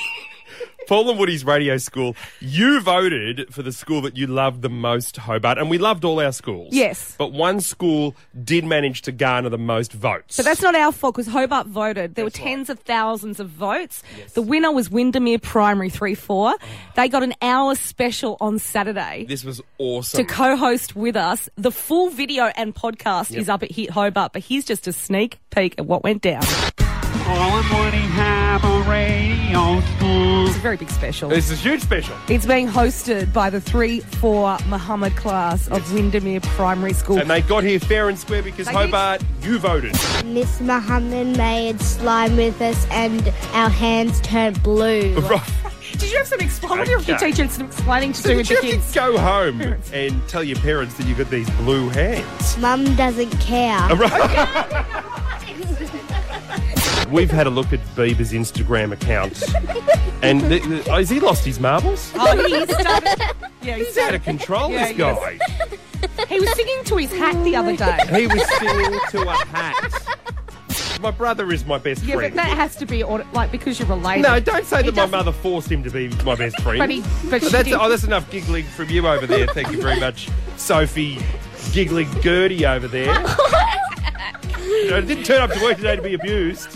Paul 0.87 1.09
and 1.09 1.17
Woody's 1.19 1.45
radio 1.45 1.77
school. 1.77 2.15
You 2.41 2.81
voted 2.81 3.53
for 3.53 3.61
the 3.63 3.71
school 3.71 4.01
that 4.01 4.17
you 4.17 4.27
loved 4.27 4.61
the 4.61 4.69
most, 4.69 5.15
Hobart, 5.15 5.57
and 5.57 5.69
we 5.69 5.77
loved 5.77 6.03
all 6.03 6.19
our 6.19 6.33
schools. 6.33 6.73
Yes. 6.73 7.15
but 7.17 7.31
one 7.31 7.61
school 7.61 8.15
did 8.43 8.65
manage 8.65 9.01
to 9.03 9.11
garner 9.13 9.47
the 9.49 9.57
most 9.57 9.93
votes. 9.93 10.35
But 10.37 10.45
that's 10.45 10.61
not 10.61 10.75
our 10.75 10.91
fault 10.91 11.15
because 11.15 11.31
Hobart 11.31 11.67
voted. 11.67 12.15
There 12.15 12.25
That's 12.25 12.39
were 12.39 12.43
right. 12.45 12.51
tens 12.51 12.69
of 12.69 12.79
thousands 12.79 13.39
of 13.39 13.49
votes. 13.49 14.03
Yes. 14.17 14.33
The 14.33 14.41
winner 14.41 14.71
was 14.71 14.89
Windermere 14.89 15.39
Primary 15.39 15.89
3 15.89 16.13
4. 16.15 16.55
They 16.95 17.07
got 17.07 17.23
an 17.23 17.33
hour 17.41 17.75
special 17.75 18.35
on 18.41 18.59
Saturday. 18.59 19.25
this 19.29 19.45
was 19.45 19.61
awesome. 19.77 20.25
to 20.25 20.33
co-host 20.33 20.95
with 20.95 21.15
us. 21.15 21.47
The 21.55 21.71
full 21.71 22.09
video 22.09 22.45
and 22.55 22.75
podcast 22.75 23.33
is 23.35 23.47
up 23.47 23.63
at 23.63 23.71
Hit 23.71 23.91
Hobart, 23.91 24.33
but 24.33 24.43
here's 24.43 24.65
just 24.65 24.87
a 24.87 24.91
sneak 24.93 25.39
peek 25.51 25.75
at 25.77 25.85
what 25.85 26.03
went 26.03 26.21
down. 26.21 26.43
Paul 27.23 27.59
and 27.59 27.69
Woody 27.85 27.97
have 27.97 28.63
a 28.63 28.89
radio 28.89 29.81
school. 29.97 30.47
It's 30.47 30.55
a 30.55 30.59
very 30.59 30.77
big 30.77 30.89
special. 30.89 31.29
This 31.29 31.49
is 31.51 31.59
a 31.59 31.61
huge 31.61 31.81
special. 31.81 32.15
It's 32.27 32.45
being 32.45 32.67
hosted 32.67 33.31
by 33.31 33.49
the 33.49 33.59
3-4 33.59 34.65
Muhammad 34.67 35.15
class 35.15 35.67
of 35.67 35.93
Windermere 35.93 36.41
Primary 36.41 36.93
School. 36.93 37.19
And 37.19 37.29
they 37.29 37.41
got 37.41 37.63
here 37.63 37.79
fair 37.79 38.09
and 38.09 38.17
square 38.17 38.41
because 38.41 38.65
Thank 38.67 38.77
you. 38.77 38.85
Hobart, 38.85 39.23
you 39.41 39.59
voted. 39.59 39.93
Miss 40.25 40.59
Muhammad 40.61 41.37
made 41.37 41.79
slime 41.81 42.35
with 42.37 42.59
us 42.61 42.87
and 42.89 43.27
our 43.53 43.69
hands 43.69 44.19
turned 44.21 44.61
blue. 44.63 45.13
Did 45.91 46.09
you 46.11 46.17
have 46.17 46.27
some 46.27 46.39
explaining? 46.39 46.77
I 46.77 46.81
wonder 46.81 46.97
if 46.97 47.07
your 47.07 47.17
teacher 47.17 47.43
had 47.43 47.51
some 47.51 47.67
explaining 47.67 48.13
to 48.13 48.23
do 48.23 48.29
Did 48.29 48.37
with 48.37 48.49
you 48.49 48.61
the 48.61 48.67
have 48.67 48.73
kids. 48.75 48.93
to 48.93 48.99
go 48.99 49.17
home 49.17 49.61
and 49.93 50.27
tell 50.27 50.43
your 50.43 50.57
parents 50.59 50.95
that 50.97 51.05
you 51.05 51.13
got 51.15 51.29
these 51.29 51.49
blue 51.51 51.89
hands? 51.89 52.57
Mum 52.57 52.95
doesn't 52.95 53.29
care. 53.39 53.87
we've 57.11 57.31
had 57.31 57.47
a 57.47 57.49
look 57.49 57.73
at 57.73 57.79
Bieber's 57.95 58.31
Instagram 58.33 58.91
account, 58.93 59.41
and 60.23 60.41
th- 60.41 60.63
th- 60.63 60.87
has 60.87 61.11
oh, 61.11 61.13
he 61.13 61.19
lost 61.19 61.45
his 61.45 61.59
marbles? 61.59 62.11
Oh, 62.15 62.37
he 62.47 62.65
started. 62.73 63.21
Yeah, 63.61 63.75
he 63.75 63.83
He's 63.85 63.97
out 63.97 64.15
of 64.15 64.23
control, 64.23 64.71
Yeah, 64.71 64.87
this 64.87 64.97
he 64.97 65.03
is. 65.03 65.39
guy. 66.19 66.25
He 66.27 66.39
was 66.39 66.49
singing 66.53 66.83
to 66.85 66.97
his 66.97 67.11
hat 67.11 67.43
the 67.43 67.55
other 67.55 67.75
day. 67.75 67.97
He 68.09 68.25
was 68.27 68.43
singing 68.57 68.99
to 69.11 69.21
a 69.29 69.33
hat. 69.47 70.17
My 71.01 71.11
brother 71.11 71.51
is 71.51 71.65
my 71.65 71.77
best 71.79 72.03
Yeah, 72.03 72.15
but 72.15 72.19
friend. 72.21 72.37
that 72.37 72.47
has 72.57 72.75
to 72.77 72.85
be 72.85 73.03
like 73.03 73.51
because 73.51 73.79
you're 73.79 73.87
related. 73.87 74.21
no, 74.21 74.39
don't 74.39 74.65
say 74.65 74.77
He 74.77 74.83
that 74.83 74.95
my 74.95 75.01
doesn't- 75.03 75.11
mother 75.17 75.31
forced 75.31 75.71
him 75.71 75.83
to 75.83 75.89
be 75.89 76.09
my 76.23 76.35
best 76.35 76.59
friend. 76.61 76.77
But 76.79 76.89
he- 76.91 77.03
but 77.29 77.41
she 77.43 77.49
that's, 77.49 77.65
did. 77.69 77.73
oh, 77.73 77.89
that's 77.89 78.03
enough 78.03 78.29
giggling 78.31 78.65
from 78.65 78.89
you 78.89 79.07
over 79.07 79.25
there. 79.27 79.47
Thank 79.47 79.71
you 79.71 79.81
very 79.81 79.99
much, 79.99 80.29
Sophie. 80.57 81.19
Giggling 81.73 82.09
Gertie 82.21 82.65
over 82.65 82.87
there. 82.87 83.13
You 84.81 84.89
know, 84.89 85.01
didn't 85.01 85.23
turn 85.25 85.41
up 85.41 85.51
to 85.51 85.61
work 85.61 85.77
today 85.77 85.95
to 85.95 86.01
be 86.01 86.13
abused. 86.13 86.69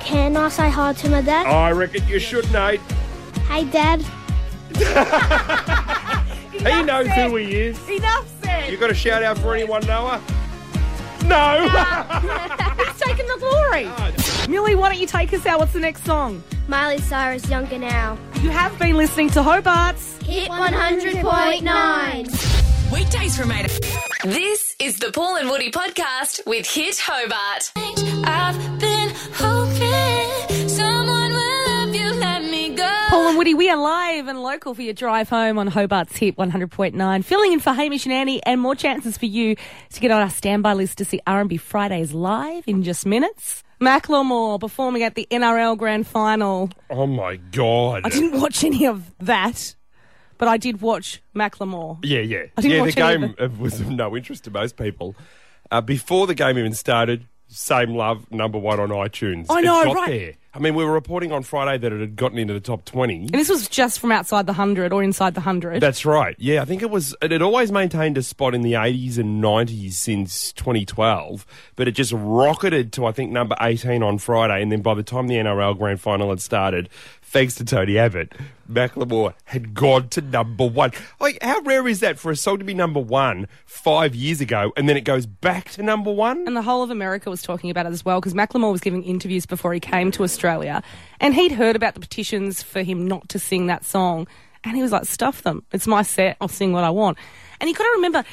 Can 0.00 0.36
I 0.36 0.48
say 0.48 0.70
hi 0.70 0.92
to 0.92 1.08
my 1.08 1.22
dad? 1.22 1.46
I 1.46 1.72
reckon 1.72 2.06
you 2.08 2.18
should, 2.18 2.50
Nate. 2.52 2.80
Hey, 3.48 3.64
Dad. 3.64 4.04
He 6.64 6.82
knows 6.82 7.06
who 7.08 7.36
he 7.36 7.54
is. 7.56 7.88
Enough 7.88 8.26
said. 8.42 8.70
You 8.70 8.76
got 8.78 8.90
a 8.90 8.94
shout 8.94 9.22
out 9.22 9.36
for 9.38 9.54
anyone, 9.54 9.84
Noah? 9.86 10.20
No. 11.26 11.68
He's 12.78 13.00
taking 13.00 13.26
the 13.26 13.36
glory. 13.38 13.88
Millie, 14.48 14.74
why 14.74 14.88
don't 14.88 14.98
you 15.00 15.06
take 15.06 15.32
us 15.34 15.44
out? 15.46 15.58
What's 15.58 15.72
the 15.72 15.80
next 15.80 16.04
song? 16.04 16.42
Miley 16.68 16.98
Cyrus, 16.98 17.48
Younger 17.50 17.78
Now. 17.78 18.16
You 18.40 18.50
have 18.50 18.78
been 18.78 18.96
listening 18.96 19.30
to 19.30 19.42
Hobart's. 19.42 20.16
Hit 20.22 20.50
100.9. 20.50 22.92
Weekdays 22.92 23.36
from 23.36 23.52
8. 23.52 24.10
This 24.24 24.74
is 24.80 24.98
the 25.00 25.12
Paul 25.12 25.36
and 25.36 25.50
Woody 25.50 25.70
podcast 25.70 26.40
with 26.46 26.66
Hit 26.66 26.98
Hobart. 26.98 27.70
I've 28.26 28.80
been 28.80 29.12
hoping 29.34 30.66
someone 30.66 31.30
will 31.30 31.68
love 31.68 31.94
you, 31.94 32.10
let 32.14 32.42
me 32.42 32.74
go. 32.74 32.90
Paul 33.08 33.28
and 33.28 33.36
Woody, 33.36 33.52
we 33.52 33.68
are 33.68 33.76
live 33.76 34.26
and 34.26 34.42
local 34.42 34.72
for 34.74 34.80
your 34.80 34.94
drive 34.94 35.28
home 35.28 35.58
on 35.58 35.68
Hobart's 35.68 36.16
Hit 36.16 36.38
100.9. 36.38 37.22
Filling 37.22 37.52
in 37.52 37.60
for 37.60 37.74
Hamish 37.74 38.06
and 38.06 38.14
Andy 38.14 38.42
and 38.44 38.62
more 38.62 38.74
chances 38.74 39.18
for 39.18 39.26
you 39.26 39.56
to 39.92 40.00
get 40.00 40.10
on 40.10 40.22
our 40.22 40.30
standby 40.30 40.72
list 40.72 40.96
to 40.98 41.04
see 41.04 41.20
R&B 41.26 41.58
Fridays 41.58 42.14
live 42.14 42.64
in 42.66 42.82
just 42.82 43.04
minutes. 43.04 43.62
Macklemore 43.78 44.58
performing 44.58 45.02
at 45.02 45.16
the 45.16 45.28
NRL 45.30 45.76
Grand 45.76 46.06
Final. 46.06 46.70
oh 46.88 47.06
my 47.06 47.36
god. 47.36 48.02
I 48.06 48.08
didn't 48.08 48.40
watch 48.40 48.64
any 48.64 48.86
of 48.86 49.12
that, 49.18 49.74
but 50.38 50.48
I 50.48 50.56
did 50.56 50.80
watch 50.80 51.22
Macklemore. 51.34 51.98
Yeah, 52.02 52.20
yeah. 52.20 52.44
I 52.56 52.62
didn't 52.62 52.74
yeah, 52.76 52.80
watch 52.82 52.94
the 52.94 53.04
any 53.04 53.18
game 53.20 53.34
of 53.38 53.58
uh, 53.58 53.62
was 53.62 53.80
of 53.80 53.90
no 53.90 54.16
interest 54.16 54.44
to 54.44 54.50
most 54.50 54.76
people. 54.76 55.14
Uh, 55.70 55.80
before 55.80 56.26
the 56.26 56.34
game 56.34 56.58
even 56.58 56.74
started, 56.74 57.26
Same 57.48 57.94
Love, 57.94 58.30
number 58.30 58.58
one 58.58 58.80
on 58.80 58.90
iTunes. 58.90 59.46
I 59.48 59.60
It 59.60 59.64
know, 59.64 59.84
got 59.84 59.94
right. 59.94 60.08
there. 60.10 60.32
I 60.56 60.60
mean, 60.60 60.76
we 60.76 60.84
were 60.84 60.92
reporting 60.92 61.32
on 61.32 61.42
Friday 61.42 61.78
that 61.78 61.92
it 61.92 62.00
had 62.00 62.14
gotten 62.14 62.38
into 62.38 62.54
the 62.54 62.60
top 62.60 62.84
20. 62.84 63.22
And 63.22 63.30
this 63.30 63.48
was 63.48 63.68
just 63.68 63.98
from 63.98 64.12
outside 64.12 64.46
the 64.46 64.52
100 64.52 64.92
or 64.92 65.02
inside 65.02 65.34
the 65.34 65.40
100. 65.40 65.80
That's 65.80 66.04
right. 66.04 66.36
Yeah, 66.38 66.62
I 66.62 66.64
think 66.64 66.80
it 66.80 66.90
was. 66.90 67.16
It 67.20 67.32
had 67.32 67.42
always 67.42 67.72
maintained 67.72 68.16
a 68.18 68.22
spot 68.22 68.54
in 68.54 68.62
the 68.62 68.74
80s 68.74 69.18
and 69.18 69.42
90s 69.42 69.94
since 69.94 70.52
2012, 70.52 71.44
but 71.74 71.88
it 71.88 71.92
just 71.92 72.12
rocketed 72.14 72.92
to 72.92 73.06
I 73.06 73.10
think 73.10 73.32
number 73.32 73.56
18 73.60 74.04
on 74.04 74.18
Friday, 74.18 74.62
and 74.62 74.70
then 74.70 74.80
by 74.80 74.94
the 74.94 75.02
time 75.02 75.26
the 75.26 75.34
NRL 75.34 75.76
Grand 75.76 76.00
Final 76.00 76.30
had 76.30 76.40
started, 76.40 76.88
thanks 77.20 77.56
to 77.56 77.64
Tony 77.64 77.98
Abbott, 77.98 78.32
Macklemore 78.70 79.34
had 79.46 79.74
gone 79.74 80.08
to 80.10 80.20
number 80.20 80.66
one. 80.66 80.92
Like, 81.18 81.42
how 81.42 81.60
rare 81.62 81.88
is 81.88 81.98
that 82.00 82.16
for 82.16 82.30
a 82.30 82.36
song 82.36 82.58
to 82.58 82.64
be 82.64 82.74
number 82.74 83.00
one 83.00 83.48
five 83.66 84.14
years 84.14 84.40
ago, 84.40 84.72
and 84.76 84.88
then 84.88 84.96
it 84.96 85.02
goes 85.02 85.26
back 85.26 85.70
to 85.70 85.82
number 85.82 86.12
one? 86.12 86.46
And 86.46 86.56
the 86.56 86.62
whole 86.62 86.84
of 86.84 86.90
America 86.90 87.28
was 87.28 87.42
talking 87.42 87.70
about 87.70 87.86
it 87.86 87.92
as 87.92 88.04
well 88.04 88.20
because 88.20 88.34
Macklemore 88.34 88.70
was 88.70 88.80
giving 88.80 89.02
interviews 89.02 89.46
before 89.46 89.74
he 89.74 89.80
came 89.80 90.12
to 90.12 90.22
Australia 90.22 90.43
and 91.20 91.34
he'd 91.34 91.52
heard 91.52 91.76
about 91.76 91.94
the 91.94 92.00
petitions 92.00 92.62
for 92.62 92.82
him 92.82 93.06
not 93.08 93.28
to 93.30 93.38
sing 93.38 93.66
that 93.68 93.84
song. 93.84 94.26
And 94.64 94.76
he 94.76 94.82
was 94.82 94.92
like, 94.92 95.04
stuff 95.04 95.42
them. 95.42 95.62
It's 95.72 95.86
my 95.86 96.02
set. 96.02 96.36
I'll 96.40 96.48
sing 96.48 96.72
what 96.72 96.84
I 96.84 96.90
want. 96.90 97.18
And 97.60 97.68
you 97.68 97.74
got 97.76 97.84
to 97.84 97.90
remember, 97.96 98.24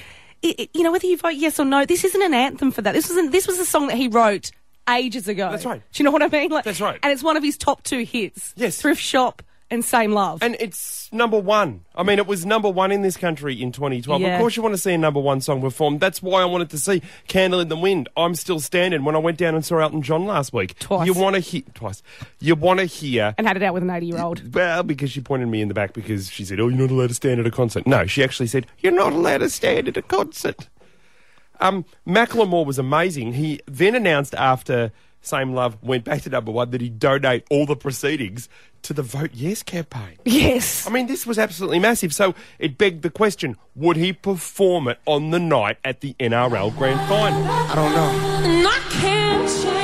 it, 0.41 0.59
it- 0.59 0.69
you 0.73 0.81
know, 0.83 0.91
whether 0.91 1.05
you 1.07 1.17
vote 1.17 1.35
yes 1.35 1.59
or 1.59 1.65
no, 1.65 1.85
this 1.85 2.03
isn't 2.05 2.21
an 2.21 2.33
anthem 2.33 2.71
for 2.71 2.81
that. 2.83 2.93
This 2.93 3.09
wasn't, 3.09 3.31
this 3.33 3.47
was 3.47 3.59
a 3.59 3.65
song 3.65 3.87
that 3.87 3.97
he 3.97 4.07
wrote 4.07 4.51
ages 4.89 5.27
ago. 5.27 5.51
That's 5.51 5.65
right. 5.65 5.81
Do 5.91 6.01
you 6.01 6.05
know 6.05 6.11
what 6.11 6.23
I 6.23 6.27
mean? 6.29 6.49
Like, 6.51 6.63
That's 6.63 6.79
right. 6.81 6.97
And 7.03 7.11
it's 7.11 7.21
one 7.23 7.35
of 7.37 7.43
his 7.43 7.57
top 7.57 7.83
two 7.83 7.99
hits. 8.03 8.53
Yes. 8.55 8.81
Thrift 8.81 9.01
Shop 9.01 9.41
and 9.71 9.83
Same 9.83 10.11
Love. 10.11 10.43
And 10.43 10.55
it's 10.59 11.11
number 11.11 11.39
one. 11.39 11.85
I 11.95 12.03
mean, 12.03 12.19
it 12.19 12.27
was 12.27 12.45
number 12.45 12.69
one 12.69 12.91
in 12.91 13.01
this 13.01 13.17
country 13.17 13.59
in 13.59 13.71
2012. 13.71 14.21
Yeah. 14.21 14.35
Of 14.35 14.39
course, 14.39 14.55
you 14.55 14.61
want 14.61 14.73
to 14.73 14.77
see 14.77 14.93
a 14.93 14.97
number 14.97 15.19
one 15.19 15.41
song 15.41 15.61
performed. 15.61 15.99
That's 15.99 16.21
why 16.21 16.41
I 16.41 16.45
wanted 16.45 16.69
to 16.71 16.77
see 16.77 17.01
Candle 17.27 17.59
in 17.61 17.69
the 17.69 17.77
Wind. 17.77 18.09
I'm 18.15 18.35
still 18.35 18.59
standing 18.59 19.03
when 19.03 19.15
I 19.15 19.19
went 19.19 19.37
down 19.37 19.55
and 19.55 19.65
saw 19.65 19.79
Elton 19.79 20.01
John 20.01 20.25
last 20.25 20.53
week. 20.53 20.77
Twice. 20.77 21.07
You 21.07 21.13
want 21.13 21.35
to 21.35 21.39
hear 21.39 21.63
twice. 21.73 22.03
You 22.39 22.55
want 22.55 22.79
to 22.79 22.85
hear. 22.85 23.33
and 23.37 23.47
had 23.47 23.57
it 23.57 23.63
out 23.63 23.73
with 23.73 23.83
an 23.83 23.89
80 23.89 24.05
year 24.05 24.21
old. 24.21 24.53
Well, 24.53 24.83
because 24.83 25.09
she 25.11 25.21
pointed 25.21 25.47
me 25.47 25.61
in 25.61 25.69
the 25.69 25.73
back 25.73 25.93
because 25.93 26.29
she 26.29 26.45
said, 26.45 26.59
"Oh, 26.59 26.67
you're 26.67 26.77
not 26.77 26.91
allowed 26.91 27.07
to 27.09 27.15
stand 27.15 27.39
at 27.39 27.47
a 27.47 27.51
concert." 27.51 27.87
No, 27.87 28.05
she 28.05 28.23
actually 28.23 28.47
said, 28.47 28.67
"You're 28.79 28.91
not 28.91 29.13
allowed 29.13 29.39
to 29.39 29.49
stand 29.49 29.87
at 29.87 29.97
a 29.97 30.01
concert." 30.01 30.67
Um, 31.59 31.85
Macklemore 32.07 32.65
was 32.65 32.79
amazing. 32.79 33.33
He 33.33 33.61
then 33.67 33.95
announced 33.95 34.33
after 34.35 34.91
Same 35.21 35.53
Love 35.53 35.81
went 35.83 36.03
back 36.03 36.21
to 36.23 36.29
number 36.29 36.51
one 36.51 36.71
that 36.71 36.81
he'd 36.81 36.99
donate 36.99 37.45
all 37.49 37.65
the 37.65 37.75
proceedings 37.75 38.49
to 38.83 38.93
the 38.93 39.03
Vote 39.03 39.31
Yes 39.33 39.61
campaign. 39.63 40.17
Yes. 40.25 40.87
I 40.87 40.89
mean, 40.89 41.07
this 41.07 41.25
was 41.27 41.37
absolutely 41.37 41.79
massive. 41.79 42.13
So 42.13 42.33
it 42.59 42.77
begged 42.77 43.03
the 43.03 43.09
question 43.09 43.55
would 43.75 43.97
he 43.97 44.13
perform 44.13 44.87
it 44.87 44.99
on 45.05 45.29
the 45.31 45.39
night 45.39 45.77
at 45.83 46.01
the 46.01 46.15
NRL 46.19 46.75
Grand 46.77 46.99
Final? 47.07 47.43
I 47.43 47.75
don't 47.75 47.93
know. 47.93 48.49
And 48.49 48.67
I 48.67 49.80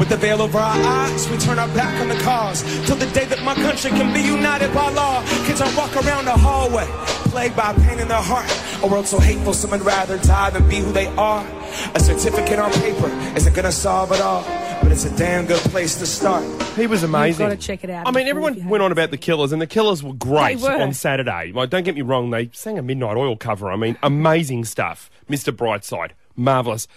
With 0.00 0.08
the 0.08 0.16
veil 0.16 0.40
over 0.40 0.56
our 0.56 0.82
eyes, 0.82 1.28
we 1.28 1.36
turn 1.36 1.58
our 1.58 1.68
back 1.68 2.00
on 2.00 2.08
the 2.08 2.14
cause. 2.24 2.62
Till 2.86 2.96
the 2.96 3.04
day 3.12 3.26
that 3.26 3.42
my 3.44 3.54
country 3.54 3.90
can 3.90 4.14
be 4.14 4.22
united 4.22 4.72
by 4.72 4.88
law. 4.90 5.22
Kids 5.44 5.60
are 5.60 5.70
walk 5.76 5.94
around 5.94 6.24
the 6.24 6.32
hallway, 6.32 6.86
plagued 7.28 7.54
by 7.54 7.74
pain 7.74 7.98
in 7.98 8.08
their 8.08 8.22
heart. 8.22 8.50
A 8.82 8.86
world 8.86 9.06
so 9.06 9.20
hateful, 9.20 9.52
some 9.52 9.72
would 9.72 9.82
rather 9.82 10.16
die 10.16 10.48
than 10.50 10.66
be 10.70 10.76
who 10.78 10.90
they 10.90 11.06
are. 11.16 11.46
A 11.94 12.00
certificate 12.00 12.58
on 12.58 12.72
paper 12.72 13.08
isn't 13.36 13.54
gonna 13.54 13.70
solve 13.70 14.10
it 14.12 14.22
all, 14.22 14.42
but 14.82 14.90
it's 14.90 15.04
a 15.04 15.14
damn 15.18 15.44
good 15.44 15.60
place 15.70 15.98
to 15.98 16.06
start. 16.06 16.44
He 16.76 16.86
was 16.86 17.02
amazing. 17.02 17.42
You've 17.44 17.50
gotta 17.50 17.60
check 17.60 17.84
it 17.84 17.90
out 17.90 18.08
I 18.08 18.10
mean, 18.10 18.26
everyone 18.26 18.70
went 18.70 18.82
on 18.82 18.92
about 18.92 19.10
the 19.10 19.18
Killers, 19.18 19.52
and 19.52 19.60
the 19.60 19.66
Killers 19.66 20.02
were 20.02 20.14
great 20.14 20.58
They 20.60 20.64
were. 20.64 20.80
on 20.80 20.94
Saturday. 20.94 21.52
Like, 21.54 21.68
don't 21.68 21.84
get 21.84 21.94
me 21.94 22.00
wrong, 22.00 22.30
they 22.30 22.48
sang 22.54 22.78
a 22.78 22.82
Midnight 22.82 23.18
Oil 23.18 23.36
cover. 23.36 23.70
I 23.70 23.76
mean, 23.76 23.98
amazing 24.02 24.64
stuff. 24.64 25.10
Mr. 25.28 25.54
Brightside, 25.54 26.12
marvellous. 26.36 26.88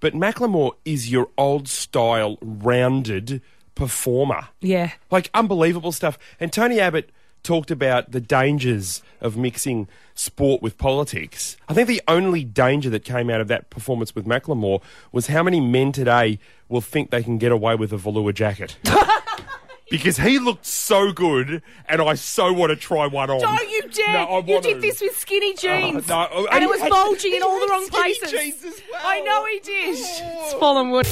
But 0.00 0.14
Macklemore 0.14 0.72
is 0.84 1.10
your 1.10 1.28
old 1.36 1.68
style, 1.68 2.38
rounded 2.40 3.42
performer. 3.74 4.48
Yeah. 4.60 4.92
Like 5.10 5.30
unbelievable 5.34 5.92
stuff. 5.92 6.18
And 6.38 6.52
Tony 6.52 6.80
Abbott 6.80 7.10
talked 7.42 7.70
about 7.70 8.10
the 8.10 8.20
dangers 8.20 9.02
of 9.20 9.36
mixing 9.36 9.88
sport 10.14 10.60
with 10.60 10.76
politics. 10.76 11.56
I 11.68 11.74
think 11.74 11.88
the 11.88 12.02
only 12.08 12.44
danger 12.44 12.90
that 12.90 13.04
came 13.04 13.30
out 13.30 13.40
of 13.40 13.48
that 13.48 13.70
performance 13.70 14.14
with 14.14 14.26
Macklemore 14.26 14.82
was 15.12 15.28
how 15.28 15.42
many 15.42 15.60
men 15.60 15.92
today 15.92 16.38
will 16.68 16.80
think 16.80 17.10
they 17.10 17.22
can 17.22 17.38
get 17.38 17.52
away 17.52 17.74
with 17.74 17.92
a 17.92 17.96
velour 17.96 18.32
jacket. 18.32 18.76
because 19.90 20.16
he 20.16 20.38
looked 20.38 20.66
so 20.66 21.12
good, 21.12 21.62
and 21.88 22.02
I 22.02 22.14
so 22.14 22.52
want 22.52 22.70
to 22.70 22.76
try 22.76 23.06
one 23.06 23.30
on. 23.30 23.40
Don't 23.40 23.70
you 23.70 23.82
dare! 23.88 24.12
No, 24.12 24.18
I 24.18 24.38
you 24.40 24.52
want 24.52 24.64
did 24.64 24.74
to. 24.74 24.80
this 24.80 25.00
with 25.00 25.16
skinny 25.16 25.52
uh, 25.52 25.56
jeans. 25.56 26.08
no, 26.08 26.28
oh, 26.32 26.46
and 26.52 26.62
it 26.62 26.68
was 26.68 26.80
had- 26.80 26.90
bulging 26.90 27.34
in 27.34 27.42
all 27.42 27.58
the 27.60 27.66
wrong 27.66 27.88
places. 27.88 28.30
jeans 28.30 28.64
as 28.64 28.80
well. 28.90 29.00
I 29.04 29.20
know 29.20 29.44
he 29.46 29.60
did. 29.60 29.96
Oh. 29.98 30.42
It's 30.44 30.54
fallen 30.54 30.90
wood. 30.90 31.06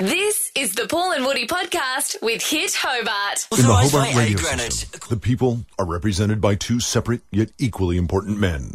This 0.00 0.50
is 0.54 0.74
the 0.74 0.86
Paul 0.86 1.12
and 1.12 1.24
Woody 1.24 1.46
podcast 1.46 2.20
with 2.22 2.42
Hit 2.42 2.74
Hobart. 2.74 3.46
In 3.56 3.66
the 3.66 3.74
Hobart 3.74 4.14
radio 4.14 4.36
system, 4.38 5.00
the 5.08 5.16
people 5.16 5.64
are 5.78 5.86
represented 5.86 6.40
by 6.40 6.54
two 6.54 6.80
separate 6.80 7.22
yet 7.30 7.50
equally 7.58 7.96
important 7.96 8.38
men. 8.38 8.74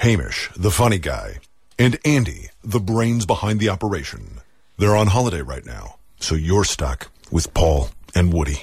Hamish, 0.00 0.50
the 0.56 0.70
funny 0.70 0.98
guy, 0.98 1.38
and 1.78 1.98
Andy, 2.04 2.48
the 2.64 2.80
brains 2.80 3.26
behind 3.26 3.60
the 3.60 3.68
operation. 3.68 4.40
They're 4.76 4.96
on 4.96 5.06
holiday 5.08 5.40
right 5.40 5.64
now, 5.64 5.96
so 6.18 6.34
you're 6.34 6.64
stuck 6.64 7.10
with 7.30 7.54
Paul 7.54 7.90
and 8.14 8.32
Woody. 8.32 8.62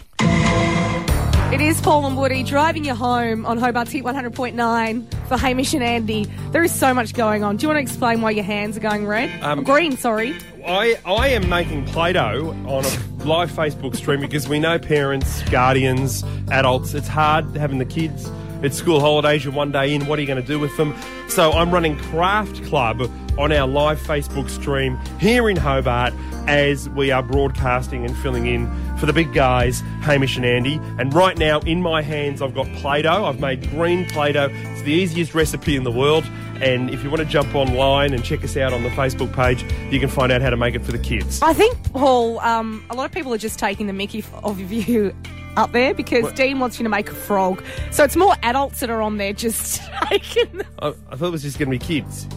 It 1.54 1.60
is 1.60 1.82
Paul 1.82 2.06
and 2.06 2.16
Woody 2.18 2.44
driving 2.44 2.86
you 2.86 2.96
home 2.96 3.46
on 3.46 3.60
Hobart's 3.60 3.92
Hit 3.92 4.06
100.9 4.06 5.28
for 5.28 5.38
Hamish 5.38 5.74
and 5.74 5.84
Andy. 5.84 6.26
There 6.52 6.64
is 6.64 6.74
so 6.74 6.94
much 6.94 7.14
going 7.14 7.44
on. 7.44 7.58
Do 7.58 7.64
you 7.64 7.68
want 7.68 7.78
to 7.78 7.82
explain 7.82 8.22
why 8.22 8.32
your 8.32 8.46
hands 8.46 8.78
are 8.78 8.80
going 8.80 9.06
red? 9.06 9.30
Um, 9.44 9.64
Green, 9.64 9.98
sorry. 9.98 10.34
I, 10.66 10.98
I 11.06 11.28
am 11.30 11.50
making 11.50 11.86
Play 11.88 12.14
Doh 12.14 12.56
on 12.68 12.86
a 12.86 13.26
live 13.26 13.52
Facebook 13.52 13.98
stream 13.98 14.22
because 14.22 14.48
we 14.48 14.60
know 14.60 14.80
parents, 14.80 15.42
guardians, 15.50 16.24
adults, 16.50 16.94
it's 16.94 17.10
hard 17.10 17.54
having 17.58 17.80
the 17.80 17.86
kids 17.86 18.32
It's 18.64 18.78
school 18.78 19.02
holidays. 19.02 19.44
You're 19.44 19.54
one 19.54 19.74
day 19.74 19.94
in, 19.94 20.06
what 20.06 20.20
are 20.20 20.22
you 20.22 20.28
going 20.28 20.42
to 20.42 20.48
do 20.48 20.58
with 20.58 20.76
them? 20.78 20.96
So 21.28 21.52
I'm 21.52 21.72
running 21.72 21.98
Craft 21.98 22.64
Club 22.64 23.02
on 23.38 23.52
our 23.52 23.68
live 23.68 24.00
Facebook 24.00 24.50
stream 24.50 24.98
here 25.20 25.50
in 25.50 25.58
Hobart 25.58 26.14
as 26.48 26.88
we 26.90 27.12
are 27.12 27.24
broadcasting 27.24 28.06
and 28.06 28.16
filling 28.18 28.46
in 28.46 28.70
for 29.02 29.08
the 29.08 29.14
big 29.14 29.34
guys, 29.34 29.82
Hamish 30.02 30.38
and 30.38 30.46
Andy. 30.46 30.80
And 31.00 31.12
right 31.12 31.36
now 31.36 31.60
in 31.62 31.82
my 31.82 32.04
hands, 32.04 32.40
I've 32.40 32.54
got 32.54 32.68
Play 32.76 33.02
Doh. 33.02 33.26
I've 33.26 33.40
made 33.40 33.68
green 33.72 34.06
Play 34.06 34.32
Doh. 34.32 34.50
It's 34.52 34.84
the 34.84 34.92
easiest 34.94 35.34
recipe 35.34 35.76
in 35.76 35.84
the 35.84 35.92
world. 35.92 36.24
And 36.62 36.92
if 36.92 37.04
you 37.04 37.10
want 37.10 37.22
to 37.22 37.26
jump 37.26 37.56
online 37.56 38.14
and 38.14 38.24
check 38.24 38.44
us 38.44 38.56
out 38.56 38.74
on 38.74 38.84
the 38.84 38.90
Facebook 38.90 39.34
page, 39.34 39.66
you 39.92 40.00
can 40.00 40.08
find 40.08 40.32
out 40.32 40.44
how 40.44 40.52
to 40.52 40.56
make 40.56 40.76
it 40.76 40.86
for 40.86 40.92
the 40.92 41.00
kids. 41.00 41.42
I 41.42 41.52
think, 41.52 41.92
Paul, 41.94 42.40
um, 42.42 42.86
a 42.92 42.96
lot 42.96 43.06
of 43.06 43.12
people 43.12 43.34
are 43.34 43.40
just 43.40 43.58
taking 43.58 43.88
the 43.88 43.94
mickey 43.94 44.24
of 44.44 44.60
you 44.72 45.16
up 45.58 45.72
there 45.72 45.96
because 45.96 46.26
What? 46.26 46.36
Dean 46.36 46.60
wants 46.60 46.80
you 46.80 46.84
to 46.84 46.90
make 46.90 47.10
a 47.10 47.16
frog. 47.16 47.64
So 47.90 48.04
it's 48.04 48.16
more 48.16 48.36
adults 48.44 48.82
that 48.82 48.92
are 48.92 49.02
on 49.02 49.18
there 49.18 49.34
just 49.34 49.82
taking 50.10 50.60
the 50.60 50.66
I, 50.80 50.90
I 51.10 51.16
thought 51.16 51.30
it 51.30 51.32
was 51.32 51.42
just 51.42 51.58
going 51.58 51.72
to 51.72 51.78
be 51.80 51.84
kids. 51.84 52.28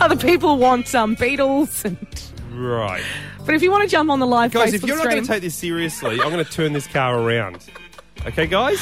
Other 0.00 0.16
people 0.16 0.58
want 0.58 0.92
um, 0.96 1.14
beetles 1.14 1.84
And, 1.84 2.32
Right. 2.52 3.02
But 3.44 3.54
if 3.54 3.62
you 3.62 3.70
want 3.70 3.82
to 3.82 3.88
jump 3.88 4.10
on 4.10 4.20
the 4.20 4.26
live 4.26 4.52
Guys, 4.52 4.72
Facebook 4.72 4.74
if 4.74 4.84
you're 4.84 4.96
not 4.96 5.10
going 5.10 5.22
to 5.22 5.28
take 5.28 5.42
this 5.42 5.54
seriously, 5.54 6.20
I'm 6.20 6.30
going 6.30 6.44
to 6.44 6.50
turn 6.50 6.72
this 6.72 6.86
car 6.86 7.18
around. 7.18 7.68
Okay, 8.26 8.46
guys? 8.46 8.78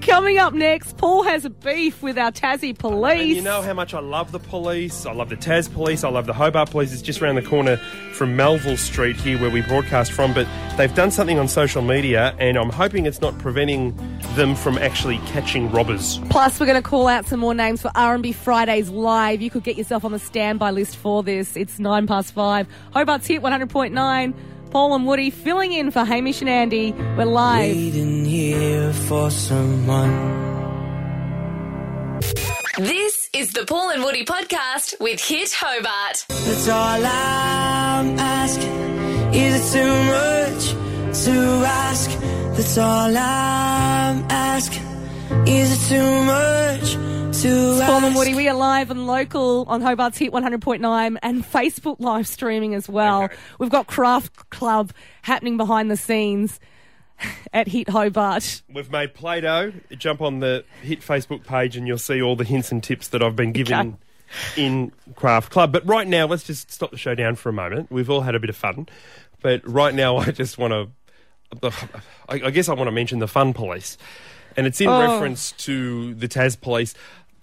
coming 0.00 0.38
up 0.38 0.52
next, 0.52 0.96
Paul 0.96 1.22
has 1.22 1.44
a 1.44 1.50
beef 1.50 2.02
with 2.02 2.18
our 2.18 2.32
Tassie 2.32 2.76
police. 2.76 3.20
And 3.20 3.36
you 3.36 3.42
know 3.42 3.62
how 3.62 3.72
much 3.72 3.94
I 3.94 4.00
love 4.00 4.32
the 4.32 4.40
police. 4.40 5.06
I 5.06 5.12
love 5.12 5.28
the 5.28 5.36
Tas 5.36 5.68
police. 5.68 6.02
I 6.02 6.08
love 6.08 6.26
the 6.26 6.32
Hobart 6.32 6.70
police. 6.70 6.92
It's 6.92 7.02
just 7.02 7.22
around 7.22 7.36
the 7.36 7.42
corner 7.42 7.76
from 8.12 8.34
Melville 8.34 8.76
Street 8.76 9.16
here 9.16 9.38
where 9.40 9.50
we 9.50 9.60
broadcast 9.62 10.10
from. 10.10 10.34
But 10.34 10.48
they've 10.76 10.94
done 10.94 11.10
something 11.10 11.38
on 11.38 11.46
social 11.46 11.82
media, 11.82 12.34
and 12.38 12.56
I'm 12.56 12.70
hoping 12.70 13.06
it's 13.06 13.20
not 13.20 13.38
preventing 13.38 13.92
them 14.34 14.54
from 14.54 14.78
actually 14.78 15.18
catching 15.26 15.70
robbers. 15.70 16.18
Plus, 16.30 16.58
we're 16.58 16.66
going 16.66 16.82
to 16.82 16.88
call 16.88 17.08
out 17.08 17.26
some 17.26 17.40
more 17.40 17.54
names 17.54 17.82
for 17.82 17.90
R&B 17.94 18.32
Fridays 18.32 18.88
live. 18.88 19.40
You 19.40 19.50
could 19.50 19.64
get 19.64 19.76
yourself 19.76 20.04
on 20.04 20.12
the 20.12 20.18
standby 20.18 20.70
list 20.70 20.96
for 20.96 21.22
this. 21.22 21.56
It's 21.56 21.78
nine 21.78 22.06
past 22.06 22.32
five. 22.32 22.66
Hobart's 22.94 23.26
hit 23.26 23.42
100.9. 23.42 24.34
Paul 24.70 24.94
and 24.94 25.06
Woody 25.06 25.30
filling 25.30 25.72
in 25.72 25.90
for 25.90 26.04
Hamish 26.04 26.40
and 26.40 26.48
Andy. 26.50 26.92
We're 26.92 27.24
live. 27.24 27.74
Waiting 27.74 28.24
here 28.24 28.92
for 28.92 29.30
someone. 29.30 30.40
This 32.78 33.28
is 33.34 33.52
the 33.52 33.66
Paul 33.66 33.90
and 33.90 34.02
Woody 34.02 34.24
podcast 34.24 34.98
with 35.00 35.20
Hit 35.20 35.52
Hobart. 35.52 36.24
That's 36.28 36.68
all 36.68 37.04
I'm 37.04 38.18
asking. 38.18 39.34
Is 39.34 39.74
it 39.74 39.78
too 39.78 40.74
much 40.74 40.79
to 41.12 41.30
ask? 41.66 42.10
That's 42.56 42.78
all 42.78 43.16
I'm 43.16 44.24
asking. 44.30 44.86
Is 45.46 45.72
it 45.72 45.88
too 45.88 46.24
much 46.24 46.92
to 47.42 47.48
It's 47.48 47.80
ask? 47.80 47.90
Paul 47.90 48.04
and 48.04 48.14
Woody, 48.14 48.34
we 48.34 48.48
are 48.48 48.54
live 48.56 48.90
and 48.90 49.06
local 49.06 49.64
on 49.66 49.80
Hobart's 49.80 50.18
Hit 50.18 50.32
100.9 50.32 51.18
and 51.22 51.44
Facebook 51.44 51.96
live 51.98 52.28
streaming 52.28 52.74
as 52.74 52.88
well. 52.88 53.28
We've 53.58 53.70
got 53.70 53.88
Craft 53.88 54.50
Club 54.50 54.92
happening 55.22 55.56
behind 55.56 55.90
the 55.90 55.96
scenes 55.96 56.60
at 57.52 57.66
Hit 57.66 57.88
Hobart. 57.88 58.62
We've 58.72 58.90
made 58.90 59.14
Play 59.14 59.40
Doh. 59.40 59.72
Jump 59.98 60.20
on 60.20 60.38
the 60.38 60.64
Hit 60.82 61.00
Facebook 61.00 61.44
page 61.44 61.76
and 61.76 61.88
you'll 61.88 61.98
see 61.98 62.22
all 62.22 62.36
the 62.36 62.44
hints 62.44 62.70
and 62.70 62.82
tips 62.82 63.08
that 63.08 63.22
I've 63.22 63.36
been 63.36 63.52
given 63.52 63.98
in 64.56 64.92
Craft 65.16 65.50
Club. 65.50 65.72
But 65.72 65.84
right 65.88 66.06
now, 66.06 66.26
let's 66.26 66.44
just 66.44 66.70
stop 66.70 66.92
the 66.92 66.98
show 66.98 67.16
down 67.16 67.34
for 67.34 67.48
a 67.48 67.52
moment. 67.52 67.90
We've 67.90 68.08
all 68.08 68.20
had 68.20 68.36
a 68.36 68.40
bit 68.40 68.50
of 68.50 68.56
fun. 68.56 68.86
But 69.42 69.66
right 69.66 69.94
now, 69.94 70.16
I 70.18 70.30
just 70.30 70.58
want 70.58 70.72
to. 70.72 70.88
I, 71.62 71.70
I 72.28 72.50
guess 72.50 72.68
I 72.68 72.74
want 72.74 72.88
to 72.88 72.92
mention 72.92 73.18
the 73.18 73.28
Fun 73.28 73.52
Police. 73.52 73.98
And 74.56 74.66
it's 74.66 74.80
in 74.80 74.88
Oh. 74.88 75.00
reference 75.00 75.52
to 75.52 76.14
the 76.14 76.28
Tas 76.28 76.56
Police. 76.56 76.94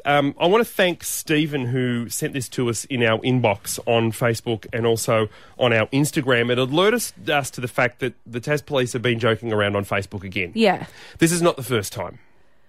Um, 0.06 0.36
I 0.39 0.48
want 0.48 0.65
to 0.65 0.72
thank 0.72 1.04
Stephen 1.04 1.65
who 1.65 2.08
sent 2.08 2.34
this 2.34 2.48
to 2.50 2.70
us 2.70 2.86
in 2.86 3.04
our 3.04 3.20
inbox 3.20 3.78
on 3.86 4.12
Facebook 4.12 4.65
and 4.72 4.86
also 4.86 5.28
on 5.60 5.74
our 5.74 5.88
Instagram. 5.88 6.50
It 6.52 6.58
alerted 6.58 7.30
us 7.30 7.50
to 7.52 7.62
the 7.62 7.67
fact 7.67 8.00
that 8.00 8.13
the 8.26 8.39
Tas 8.39 8.62
Police 8.62 8.93
have 8.93 9.02
been 9.02 9.20
joking 9.20 9.52
around 9.52 9.76
on 9.76 9.84
Facebook 9.84 10.24
again. 10.24 10.52
Yeah. 10.56 10.86
This 11.20 11.32
is 11.32 11.41
not 11.41 11.58
the 11.58 11.63
first 11.63 11.91
time. 11.91 12.20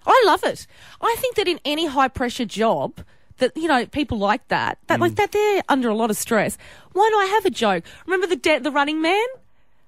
I 0.06 0.22
love 0.26 0.42
it. 0.42 0.66
I 1.00 1.14
think 1.18 1.36
that 1.36 1.46
in 1.46 1.60
any 1.64 1.86
high 1.86 2.08
pressure 2.08 2.46
job, 2.46 3.04
that 3.38 3.56
you 3.56 3.68
know 3.68 3.86
people 3.86 4.18
like 4.18 4.46
that, 4.48 4.78
that 4.88 4.98
Mm. 4.98 5.02
like 5.02 5.14
that 5.16 5.30
they're 5.32 5.62
under 5.68 5.88
a 5.88 5.94
lot 5.94 6.10
of 6.10 6.16
stress. 6.16 6.58
Why 6.92 7.08
not 7.12 7.22
I 7.22 7.26
have 7.34 7.44
a 7.44 7.50
joke? 7.50 7.84
Remember 8.06 8.26
the 8.26 8.34
da- 8.36 8.58
the 8.58 8.72
running 8.72 9.00
man, 9.00 9.26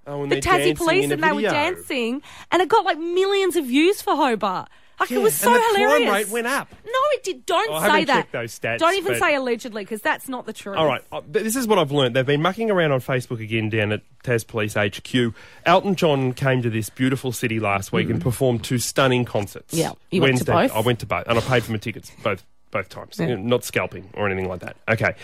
Oh, 0.07 0.23
and 0.23 0.33
the 0.33 0.41
Tassie 0.41 0.77
police, 0.77 1.11
and 1.11 1.23
they 1.23 1.33
were 1.33 1.43
dancing, 1.43 2.23
and 2.51 2.63
it 2.63 2.69
got 2.69 2.85
like 2.85 2.99
millions 2.99 3.57
of 3.57 3.67
views 3.67 4.01
for 4.03 4.17
Hobart. 4.17 4.69
Like 4.99 5.11
it 5.13 5.19
was 5.19 5.35
so 5.35 5.49
and 5.49 5.57
the 5.57 5.61
crime 5.63 6.03
hilarious. 6.03 6.27
rate 6.27 6.29
went 6.29 6.47
up. 6.47 6.69
No, 6.85 6.91
it 7.13 7.23
did. 7.25 7.47
Don't 7.47 7.71
Oh, 7.71 7.75
I 7.75 8.01
say 8.01 8.05
that. 8.05 8.33
those 8.33 8.59
stats, 8.59 8.79
Don't 8.81 8.95
even 8.99 9.15
but- 9.15 9.19
say 9.19 9.35
allegedly 9.35 9.83
because 9.83 10.03
that's 10.03 10.29
not 10.29 10.45
the 10.45 10.53
truth. 10.53 10.77
All 10.77 10.85
right, 10.85 11.01
uh, 11.11 11.23
this 11.27 11.57
is 11.57 11.67
what 11.67 11.79
I've 11.79 11.91
learned. 11.91 12.15
They've 12.15 12.27
been 12.27 12.43
mucking 12.43 12.71
around 12.71 12.93
on 12.93 13.01
Facebook 13.01 13.41
again 13.43 13.71
down 13.71 13.93
at 13.93 14.03
Tas 14.25 14.45
Police 14.45 14.75
HQ. 14.77 15.33
Elton 15.65 15.95
John 15.95 16.35
came 16.35 16.61
to 16.61 16.69
this 16.69 16.91
beautiful 16.91 17.33
city 17.33 17.61
last 17.61 17.93
week 17.93 18.11
and 18.11 18.21
performed 18.21 18.63
two 18.63 18.77
stunning 18.79 19.25
concerts. 19.25 19.73
Mm. 19.75 19.79
Yeah, 19.79 19.93
you 20.11 20.21
went 20.21 20.37
to 20.37 20.45
Wednesday, 20.53 20.69
both? 20.75 20.77
I 20.77 20.81
went 20.87 20.99
to 21.01 21.07
both, 21.07 21.27
and 21.29 21.39
I 21.39 21.41
paid 21.41 21.63
for 21.65 21.73
my 21.73 21.79
tickets 21.79 22.13
both 22.23 22.45
both 22.71 22.89
times. 22.91 23.17
Yeah. 23.19 23.37
Not 23.37 23.65
scalping 23.65 24.11
or 24.15 24.27
anything 24.27 24.49
like 24.49 24.61
that. 24.61 24.77
Okay. 24.89 25.15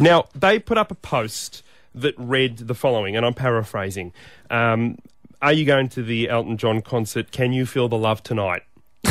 Now 0.00 0.24
they 0.34 0.58
put 0.58 0.78
up 0.78 0.90
a 0.90 0.94
post 0.96 1.62
that 2.00 2.14
read 2.18 2.58
the 2.58 2.74
following, 2.74 3.16
and 3.16 3.24
I'm 3.26 3.34
paraphrasing. 3.34 4.12
Um, 4.50 4.98
are 5.42 5.52
you 5.52 5.64
going 5.64 5.88
to 5.90 6.02
the 6.02 6.28
Elton 6.28 6.56
John 6.56 6.80
concert? 6.82 7.30
Can 7.30 7.52
you 7.52 7.64
feel 7.66 7.88
the 7.88 7.98
love 7.98 8.22
tonight? 8.22 8.62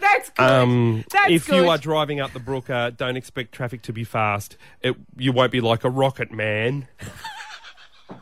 That's 0.00 0.30
good. 0.30 0.42
Um, 0.44 1.04
That's 1.10 1.30
if 1.30 1.46
good. 1.46 1.56
you 1.64 1.68
are 1.70 1.78
driving 1.78 2.20
up 2.20 2.32
the 2.32 2.38
Brooker, 2.40 2.90
don't 2.96 3.16
expect 3.16 3.52
traffic 3.52 3.82
to 3.82 3.92
be 3.92 4.04
fast. 4.04 4.56
It, 4.82 4.94
you 5.16 5.32
won't 5.32 5.52
be 5.52 5.60
like 5.60 5.84
a 5.84 5.90
rocket 5.90 6.30
man. 6.32 6.86
Why 8.08 8.16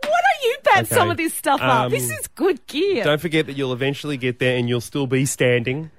don't 0.00 0.42
you 0.42 0.56
bat 0.64 0.84
Okay. 0.84 0.94
some 0.94 1.10
of 1.10 1.16
this 1.16 1.34
stuff 1.34 1.60
up? 1.60 1.84
Um, 1.86 1.90
This 1.90 2.10
is 2.10 2.26
good 2.28 2.66
gear. 2.66 3.04
Don't 3.04 3.20
forget 3.20 3.46
that 3.46 3.54
you'll 3.56 3.72
eventually 3.72 4.16
get 4.16 4.38
there 4.38 4.56
and 4.56 4.68
you'll 4.68 4.80
still 4.80 5.06
be 5.06 5.26
standing. 5.26 5.90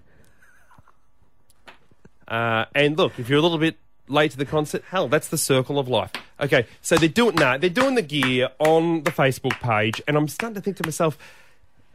Uh, 2.28 2.66
and 2.76 2.98
look, 2.98 3.18
if 3.20 3.28
you're 3.30 3.40
a 3.40 3.42
little 3.42 3.58
bit 3.58 3.78
late 4.10 4.32
to 4.32 4.38
the 4.38 4.46
concert, 4.46 4.84
hell, 4.90 5.08
that's 5.08 5.30
the 5.30 5.38
circle 5.38 5.80
of 5.80 5.88
life. 5.88 6.12
Okay, 6.42 6.66
so 6.82 6.98
they're 6.98 7.08
doing 7.08 7.36
no, 7.36 7.58
they're 7.58 7.70
doing 7.70 7.96
the 7.96 8.02
gear 8.02 8.50
on 8.60 9.04
the 9.04 9.12
Facebook 9.12 9.60
page, 9.62 10.02
and 10.08 10.18
I'm 10.18 10.28
starting 10.28 10.56
to 10.56 10.62
think 10.62 10.78
to 10.78 10.86
myself, 10.86 11.18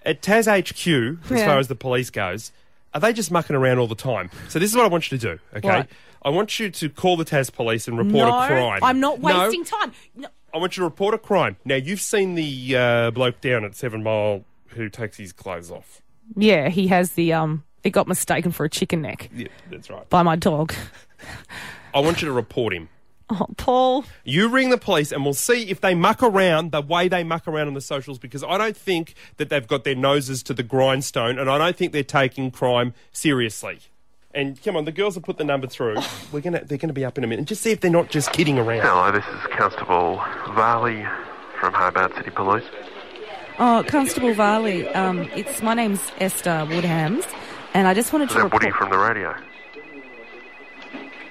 at 0.05 0.23
Tas 0.23 0.47
HQ, 0.47 0.87
as 0.87 1.31
Yeah. 1.31 1.47
far 1.47 1.59
as 1.59 1.69
the 1.69 1.75
police 1.75 2.11
goes, 2.11 2.53
are 2.95 3.01
they 3.01 3.13
just 3.13 3.31
mucking 3.31 3.57
around 3.57 3.79
all 3.79 3.87
the 3.89 3.95
time? 3.95 4.31
So 4.49 4.59
this 4.59 4.71
is 4.71 4.77
what 4.77 4.85
I 4.85 4.89
want 4.89 5.11
you 5.11 5.19
to 5.19 5.37
do. 5.37 5.39
Okay, 5.57 5.69
Right. 5.69 5.89
I 6.23 6.31
want 6.31 6.59
you 6.59 6.71
to 6.71 6.89
call 6.89 7.17
the 7.19 7.25
Tas 7.25 7.51
police 7.51 7.87
and 7.89 7.99
report 7.99 8.29
no, 8.29 8.39
a 8.41 8.47
crime. 8.47 8.81
I'm 8.83 9.01
not 9.01 9.21
No, 9.21 9.41
wasting 9.41 9.65
time. 9.65 9.93
No, 10.15 10.29
I 10.55 10.59
want 10.59 10.77
you 10.77 10.81
to 10.83 10.85
report 10.85 11.15
a 11.15 11.19
crime. 11.19 11.57
Now 11.65 11.75
you've 11.75 12.01
seen 12.01 12.35
the 12.35 12.77
uh, 12.77 13.11
bloke 13.11 13.41
down 13.41 13.65
at 13.65 13.75
Seven 13.75 14.03
Mile 14.03 14.45
who 14.69 14.89
takes 14.89 15.17
his 15.19 15.33
clothes 15.33 15.71
off. 15.71 16.01
Yeah, 16.37 16.69
he 16.69 16.87
has 16.89 17.13
the 17.13 17.33
um. 17.33 17.65
It 17.83 17.91
got 17.91 18.09
mistaken 18.09 18.51
for 18.53 18.65
a 18.65 18.71
chicken 18.71 19.03
neck 19.03 19.29
Yeah, 19.35 19.49
that's 19.71 19.91
right. 19.91 20.09
by 20.09 20.23
my 20.23 20.37
dog. 20.37 20.73
I 21.95 22.01
want 22.01 22.21
you 22.21 22.27
to 22.27 22.33
report 22.33 22.75
him. 22.75 22.89
Oh, 23.31 23.47
Paul. 23.57 24.05
You 24.25 24.49
ring 24.49 24.69
the 24.69 24.77
police 24.77 25.11
and 25.11 25.25
we'll 25.25 25.33
see 25.33 25.71
if 25.71 25.81
they 25.81 25.95
muck 25.95 26.23
around 26.23 26.73
the 26.73 26.83
way 26.83 27.09
they 27.09 27.25
muck 27.25 27.49
around 27.49 27.69
on 27.69 27.75
the 27.75 27.81
socials 27.81 28.19
because 28.19 28.45
I 28.45 28.59
don't 28.59 28.77
think 28.77 29.15
that 29.39 29.49
they've 29.49 29.67
got 29.67 29.85
their 29.85 29.95
noses 29.95 30.43
to 30.43 30.55
the 30.55 30.63
grindstone 30.63 31.39
and 31.39 31.49
I 31.49 31.57
don't 31.57 31.75
think 31.75 31.93
they're 31.93 32.03
taking 32.03 32.51
crime 32.51 32.93
seriously. 33.13 33.79
And 34.35 34.63
come 34.63 34.77
on, 34.77 34.85
the 34.85 34.93
girls 34.93 35.15
have 35.15 35.25
put 35.25 35.39
the 35.39 35.45
number 35.45 35.67
through. 35.69 35.97
We're 36.33 36.41
gonna 36.41 36.65
they're 36.65 36.77
gonna 36.77 36.93
be 36.93 37.05
up 37.05 37.17
in 37.17 37.23
a 37.23 37.27
minute. 37.29 37.45
Just 37.47 37.63
see 37.63 37.71
if 37.71 37.81
they're 37.81 37.91
not 37.91 38.11
just 38.11 38.33
kidding 38.33 38.59
around. 38.59 38.83
Hello, 38.83 39.13
this 39.13 39.25
is 39.25 39.57
Constable 39.57 40.17
Varley 40.55 41.07
from 41.61 41.73
Hobart 41.73 42.15
City 42.17 42.31
Police. 42.31 42.65
Oh, 43.61 43.85
Constable 43.87 44.35
Varley. 44.35 44.89
Um, 44.89 45.21
it's 45.37 45.63
my 45.63 45.73
name's 45.73 46.01
Esther 46.19 46.67
Woodhams, 46.69 47.25
and 47.75 47.87
I 47.87 47.95
just 47.95 48.13
wanted 48.13 48.25
Is 48.25 48.33
to 48.33 48.39
that 48.39 48.45
report. 48.45 48.65
Woody 48.65 48.73
from 48.77 48.91
the 48.91 48.99
radio? 48.99 49.35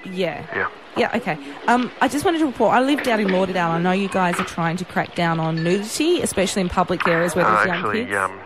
Yeah. 0.04 0.46
Yeah. 0.54 0.68
Yeah, 0.96 1.10
okay. 1.16 1.36
Um, 1.66 1.90
I 2.00 2.06
just 2.06 2.24
wanted 2.24 2.38
to 2.38 2.46
report. 2.46 2.72
I 2.72 2.80
live 2.80 3.02
down 3.02 3.18
in 3.18 3.32
Lauderdale. 3.32 3.70
I 3.70 3.80
know 3.80 3.90
you 3.90 4.08
guys 4.08 4.38
are 4.38 4.44
trying 4.44 4.76
to 4.76 4.84
crack 4.84 5.16
down 5.16 5.40
on 5.40 5.64
nudity, 5.64 6.20
especially 6.22 6.62
in 6.62 6.68
public 6.68 7.04
areas 7.08 7.34
where 7.34 7.44
Uh, 7.44 7.50
there's 7.54 7.66
young 7.66 7.76
actually, 7.78 8.04
kids. 8.04 8.14
um, 8.16 8.38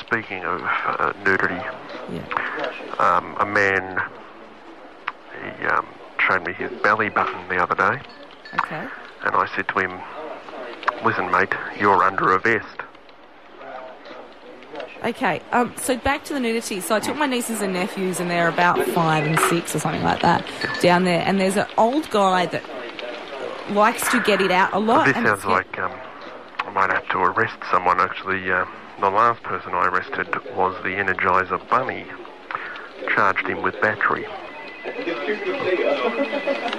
speaking 0.00 0.44
of 0.44 0.62
uh, 0.62 1.12
nudity, 1.24 1.60
um, 3.00 3.34
a 3.40 3.46
man 3.46 4.00
he 5.58 5.66
um, 5.66 5.86
showed 6.20 6.46
me 6.46 6.52
his 6.52 6.70
belly 6.82 7.08
button 7.08 7.48
the 7.48 7.56
other 7.60 7.74
day, 7.74 8.00
Okay. 8.58 8.86
and 9.24 9.34
I 9.34 9.46
said 9.56 9.66
to 9.68 9.78
him, 9.80 10.00
"Listen, 11.04 11.30
mate, 11.32 11.52
you're 11.80 12.02
under 12.04 12.32
a 12.32 12.38
vest." 12.38 12.80
Okay, 15.06 15.40
um, 15.52 15.72
so 15.76 15.96
back 15.96 16.24
to 16.24 16.34
the 16.34 16.40
nudity. 16.40 16.80
So 16.80 16.96
I 16.96 17.00
took 17.00 17.16
my 17.16 17.26
nieces 17.26 17.62
and 17.62 17.72
nephews, 17.72 18.18
and 18.18 18.28
they're 18.28 18.48
about 18.48 18.84
five 18.88 19.24
and 19.24 19.38
six 19.38 19.72
or 19.72 19.78
something 19.78 20.02
like 20.02 20.20
that, 20.22 20.44
down 20.82 21.04
there. 21.04 21.22
And 21.24 21.40
there's 21.40 21.56
an 21.56 21.68
old 21.78 22.10
guy 22.10 22.46
that 22.46 22.64
likes 23.70 24.10
to 24.10 24.20
get 24.24 24.40
it 24.40 24.50
out 24.50 24.72
a 24.72 24.80
lot. 24.80 25.06
this 25.06 25.16
and 25.16 25.24
sounds 25.24 25.44
like 25.44 25.78
um, 25.78 25.92
I 26.58 26.70
might 26.70 26.90
have 26.90 27.08
to 27.10 27.18
arrest 27.18 27.56
someone. 27.70 28.00
Actually, 28.00 28.50
uh, 28.50 28.64
the 29.00 29.08
last 29.08 29.44
person 29.44 29.74
I 29.74 29.86
arrested 29.86 30.26
was 30.56 30.74
the 30.82 30.88
Energizer 30.88 31.60
Bunny. 31.70 32.04
Charged 33.14 33.46
him 33.46 33.62
with 33.62 33.80
battery. 33.80 34.26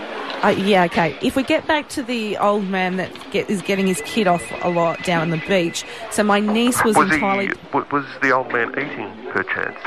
Uh, 0.43 0.50
yeah, 0.50 0.84
okay. 0.84 1.17
If 1.21 1.36
we 1.36 1.43
get 1.43 1.65
back 1.67 1.89
to 1.89 2.04
the 2.04 2.38
old 2.38 2.65
man 2.67 2.97
that 2.97 3.12
get, 3.32 3.50
is 3.50 3.62
getting 3.63 3.88
his 3.88 4.02
kid 4.06 4.28
off 4.28 4.43
a 4.63 4.69
lot 4.69 5.04
down 5.04 5.21
on 5.23 5.30
the 5.32 5.43
beach, 5.47 5.84
so 6.12 6.23
my 6.23 6.39
niece 6.39 6.84
was, 6.84 6.95
was 6.95 7.12
entirely. 7.12 7.47
he? 7.47 7.80
Was 7.91 8.06
the 8.21 8.32
old 8.32 8.52
man 8.52 8.69
eating, 8.71 9.12
perchance? 9.32 9.78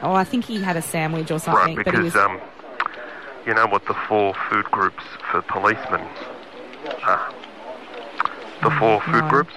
Oh, 0.00 0.12
I 0.14 0.24
think 0.24 0.44
he 0.46 0.60
had 0.62 0.76
a 0.76 0.82
sandwich 0.82 1.30
or 1.30 1.34
Right, 1.34 1.42
something, 1.44 1.74
but 1.76 1.86
he 1.86 1.90
because 1.92 2.14
was. 2.14 2.16
um, 2.16 2.40
you 3.46 3.52
know 3.54 3.66
what 3.66 3.84
the 3.86 3.94
four 4.08 4.34
food 4.48 4.64
groups 4.66 5.02
for 5.30 5.42
policemen 5.42 6.06
are? 7.02 7.32
The 8.62 8.70
four 8.70 9.02
food 9.02 9.22
no. 9.24 9.28
groups: 9.28 9.52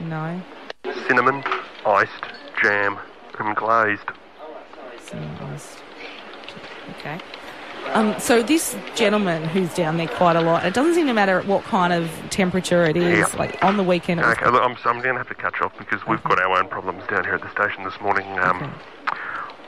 No. 0.00 0.40
cinnamon, 1.08 1.42
iced, 1.84 2.24
jam, 2.62 2.98
and 3.40 3.56
glazed. 3.56 4.00
Oh, 4.40 4.56
sorry. 5.00 5.28
Okay. 6.98 7.18
Um, 7.94 8.18
so 8.18 8.42
this 8.42 8.74
gentleman 8.94 9.44
who's 9.44 9.72
down 9.74 9.98
there 9.98 10.08
quite 10.08 10.34
a 10.36 10.40
lot, 10.40 10.64
it 10.64 10.72
doesn't 10.72 10.94
seem 10.94 11.06
to 11.08 11.12
matter 11.12 11.42
what 11.42 11.62
kind 11.64 11.92
of 11.92 12.10
temperature 12.30 12.84
it 12.84 12.96
is. 12.96 13.18
Yeah. 13.18 13.38
Like 13.38 13.62
on 13.62 13.76
the 13.76 13.82
weekend, 13.82 14.20
it 14.20 14.24
was 14.24 14.36
Okay, 14.38 14.50
look, 14.50 14.62
I'm, 14.62 14.76
I'm 14.84 15.02
going 15.02 15.14
to 15.14 15.18
have 15.18 15.28
to 15.28 15.34
cut 15.34 15.54
you 15.60 15.66
off 15.66 15.76
because 15.76 16.00
we've 16.06 16.22
got 16.24 16.40
our 16.40 16.58
own 16.58 16.68
problems 16.68 17.06
down 17.08 17.24
here 17.24 17.34
at 17.34 17.42
the 17.42 17.50
station 17.50 17.84
this 17.84 18.00
morning. 18.00 18.26
Um, 18.38 18.72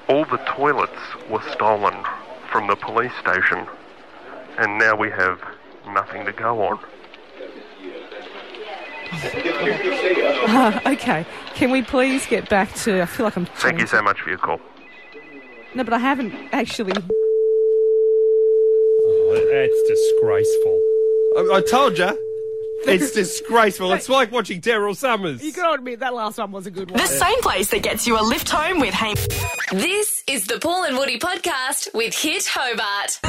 All 0.09 0.25
the 0.25 0.39
toilets 0.47 0.93
were 1.29 1.43
stolen 1.53 1.95
from 2.51 2.67
the 2.67 2.77
police 2.77 3.13
station, 3.21 3.67
and 4.59 4.79
now 4.79 4.97
we 4.97 5.11
have 5.11 5.41
nothing 5.89 6.25
to 6.25 6.33
go 6.33 6.63
on. 6.63 6.79
okay. 10.87 11.27
Can 11.55 11.71
we 11.71 11.83
please 11.83 12.27
get 12.27 12.49
back 12.49 12.73
to? 12.77 13.03
I 13.03 13.07
feel 13.07 13.25
like 13.25 13.37
I'm. 13.37 13.45
Thank 13.47 13.81
you 13.81 13.87
so 13.87 14.01
much 14.03 14.21
for 14.21 14.31
your 14.31 14.39
call. 14.39 14.61
No, 15.75 15.85
but 15.85 15.93
I 15.93 15.99
haven't 15.99 16.33
actually. 16.53 16.93
It's 19.37 19.89
disgraceful. 19.89 20.81
I, 21.37 21.57
I 21.59 21.63
told 21.63 21.99
you. 21.99 22.19
It's 22.87 23.13
disgraceful. 23.15 23.93
It's 23.93 24.09
like 24.09 24.31
watching 24.31 24.61
Daryl 24.61 24.95
Somers. 24.97 25.43
You 25.43 25.53
got 25.53 25.69
to 25.69 25.75
admit 25.75 26.01
that 26.01 26.15
last 26.15 26.39
one 26.39 26.53
was 26.53 26.67
a 26.67 26.71
good 26.71 26.91
one. 26.91 27.01
The 27.01 27.07
same 27.07 27.41
place 27.41 27.71
that 27.71 27.83
gets 27.83 28.07
you 28.07 28.19
a 28.19 28.23
lift 28.23 28.49
home 28.49 28.81
with 28.81 28.93
Hank. 28.95 29.19
This 29.73 30.23
is 30.27 30.47
the 30.47 30.59
Paul 30.61 30.85
and 30.85 30.97
Woody 30.99 31.19
podcast 31.19 31.95
with 31.95 32.15
Hit 32.15 32.47
Hobart. 32.47 33.21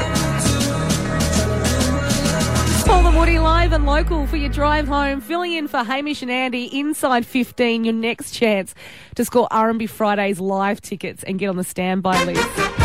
Paul 2.86 3.08
and 3.08 3.18
Woody 3.18 3.40
live 3.40 3.72
and 3.74 3.86
local 3.86 4.28
for 4.28 4.38
your 4.38 4.50
drive 4.50 4.88
home, 4.88 5.20
filling 5.22 5.54
in 5.54 5.68
for 5.68 5.84
Hamish 5.84 6.22
and 6.22 6.30
Andy 6.30 6.66
inside 6.78 7.26
15. 7.26 7.84
Your 7.84 7.94
next 7.96 8.32
chance 8.32 8.76
to 9.16 9.26
score 9.26 9.48
R&B 9.50 9.88
Fridays 9.88 10.40
live 10.40 10.82
tickets 10.82 11.24
and 11.24 11.40
get 11.40 11.48
on 11.50 11.56
the 11.58 11.64
standby 11.64 12.24
list. 12.26 12.85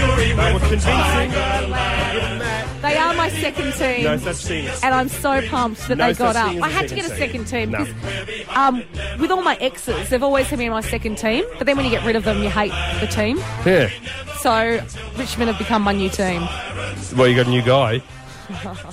They 0.00 0.52
were 0.54 0.58
convincing. 0.60 1.30
They 2.80 2.96
are 2.96 3.12
my 3.14 3.28
second 3.28 3.72
team. 3.74 4.04
No 4.04 4.16
such 4.16 4.36
thing. 4.46 4.66
And 4.82 4.94
I'm 4.94 5.08
so 5.08 5.46
pumped 5.48 5.86
that 5.88 5.98
No 5.98 6.06
they 6.06 6.14
got 6.14 6.34
such 6.34 6.42
up. 6.44 6.48
thing 6.48 6.58
as 6.58 6.64
I 6.64 6.68
a 6.68 6.70
had 6.72 6.88
to 6.88 6.94
get 6.94 7.04
a 7.04 7.08
second 7.08 7.46
second 7.46 7.70
team 7.70 7.72
team. 7.72 7.94
because 8.26 8.56
um, 8.56 8.82
with 9.20 9.30
all 9.30 9.42
my 9.42 9.56
exes, 9.56 10.08
they've 10.08 10.22
always 10.22 10.46
had 10.46 10.58
me 10.58 10.64
in 10.66 10.70
my 10.72 10.80
second 10.80 11.18
team. 11.18 11.44
But 11.58 11.66
then 11.66 11.76
when 11.76 11.84
you 11.84 11.90
get 11.90 12.04
rid 12.06 12.16
of 12.16 12.24
them, 12.24 12.42
you 12.42 12.48
hate 12.48 12.72
the 13.00 13.06
team. 13.06 13.36
Yeah. 13.66 13.90
So 14.38 14.82
Richmond 15.18 15.50
have 15.50 15.58
become 15.58 15.82
my 15.82 15.92
new 15.92 16.08
team. 16.08 16.40
Well, 17.16 17.28
you 17.28 17.36
got 17.36 17.46
a 17.46 17.50
new 17.50 17.62
guy. 17.62 18.02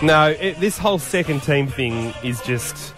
No, 0.00 0.28
it, 0.28 0.60
this 0.60 0.78
whole 0.78 1.00
second 1.00 1.42
team 1.42 1.66
thing 1.66 2.14
is 2.22 2.40
just 2.42 2.94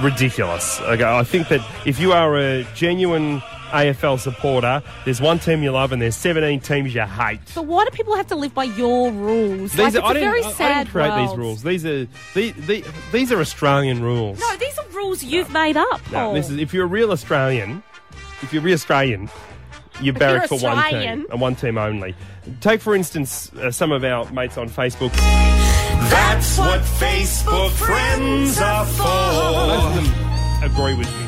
ridiculous. 0.00 0.80
Okay, 0.80 1.04
I 1.04 1.22
think 1.22 1.48
that 1.48 1.60
if 1.86 2.00
you 2.00 2.14
are 2.14 2.38
a 2.38 2.64
genuine 2.74 3.42
AFL 3.68 4.18
supporter, 4.18 4.82
there's 5.04 5.20
one 5.20 5.38
team 5.38 5.62
you 5.62 5.70
love 5.70 5.92
and 5.92 6.00
there's 6.02 6.16
17 6.16 6.60
teams 6.60 6.94
you 6.94 7.02
hate. 7.02 7.40
But 7.54 7.66
why 7.66 7.84
do 7.84 7.90
people 7.90 8.16
have 8.16 8.26
to 8.28 8.36
live 8.36 8.54
by 8.54 8.64
your 8.64 9.10
rules? 9.12 9.72
These 9.72 9.94
like, 9.94 9.94
are, 9.94 9.98
it's 9.98 10.06
I 10.06 10.10
a 10.10 10.14
didn't, 10.14 10.28
very 10.30 10.42
I- 10.44 10.48
I 10.48 10.52
sad 10.52 10.78
didn't 10.86 10.90
create 10.92 11.26
these 11.28 11.36
rules. 11.36 11.62
These 11.62 11.86
are 11.86 12.06
these, 12.34 12.54
these, 12.66 12.84
these 13.12 13.32
are 13.32 13.40
Australian 13.40 14.02
rules. 14.02 14.38
No, 14.40 14.56
these 14.56 14.78
are 14.78 14.86
rules 14.94 15.22
you've 15.22 15.50
made 15.52 15.76
up, 15.76 16.00
No, 16.10 16.18
Paul. 16.18 16.34
this 16.34 16.50
is 16.50 16.58
if 16.58 16.72
you're 16.74 16.84
a 16.84 16.88
real 16.88 17.10
Australian, 17.12 17.82
if 18.42 18.52
you're 18.52 18.62
a 18.62 18.64
real 18.64 18.74
Australian, 18.74 19.28
you 20.00 20.12
If 20.12 20.18
barrack 20.18 20.48
for 20.48 20.54
you're 20.56 20.72
one 20.74 20.90
team 20.90 21.26
and 21.30 21.40
one 21.40 21.54
team 21.56 21.76
only. 21.78 22.14
Take 22.60 22.80
for 22.80 22.94
instance 22.94 23.52
uh, 23.54 23.70
some 23.70 23.92
of 23.92 24.04
our 24.04 24.30
mates 24.32 24.56
on 24.56 24.68
Facebook. 24.70 25.12
That's 26.10 26.56
what 26.58 26.80
Facebook 26.80 27.70
friends 27.72 28.60
are 28.60 28.84
Most 28.84 28.96
for. 28.96 29.04
of 29.04 29.94
them 29.96 30.62
agree 30.64 30.94
with 30.94 31.08
you. 31.20 31.27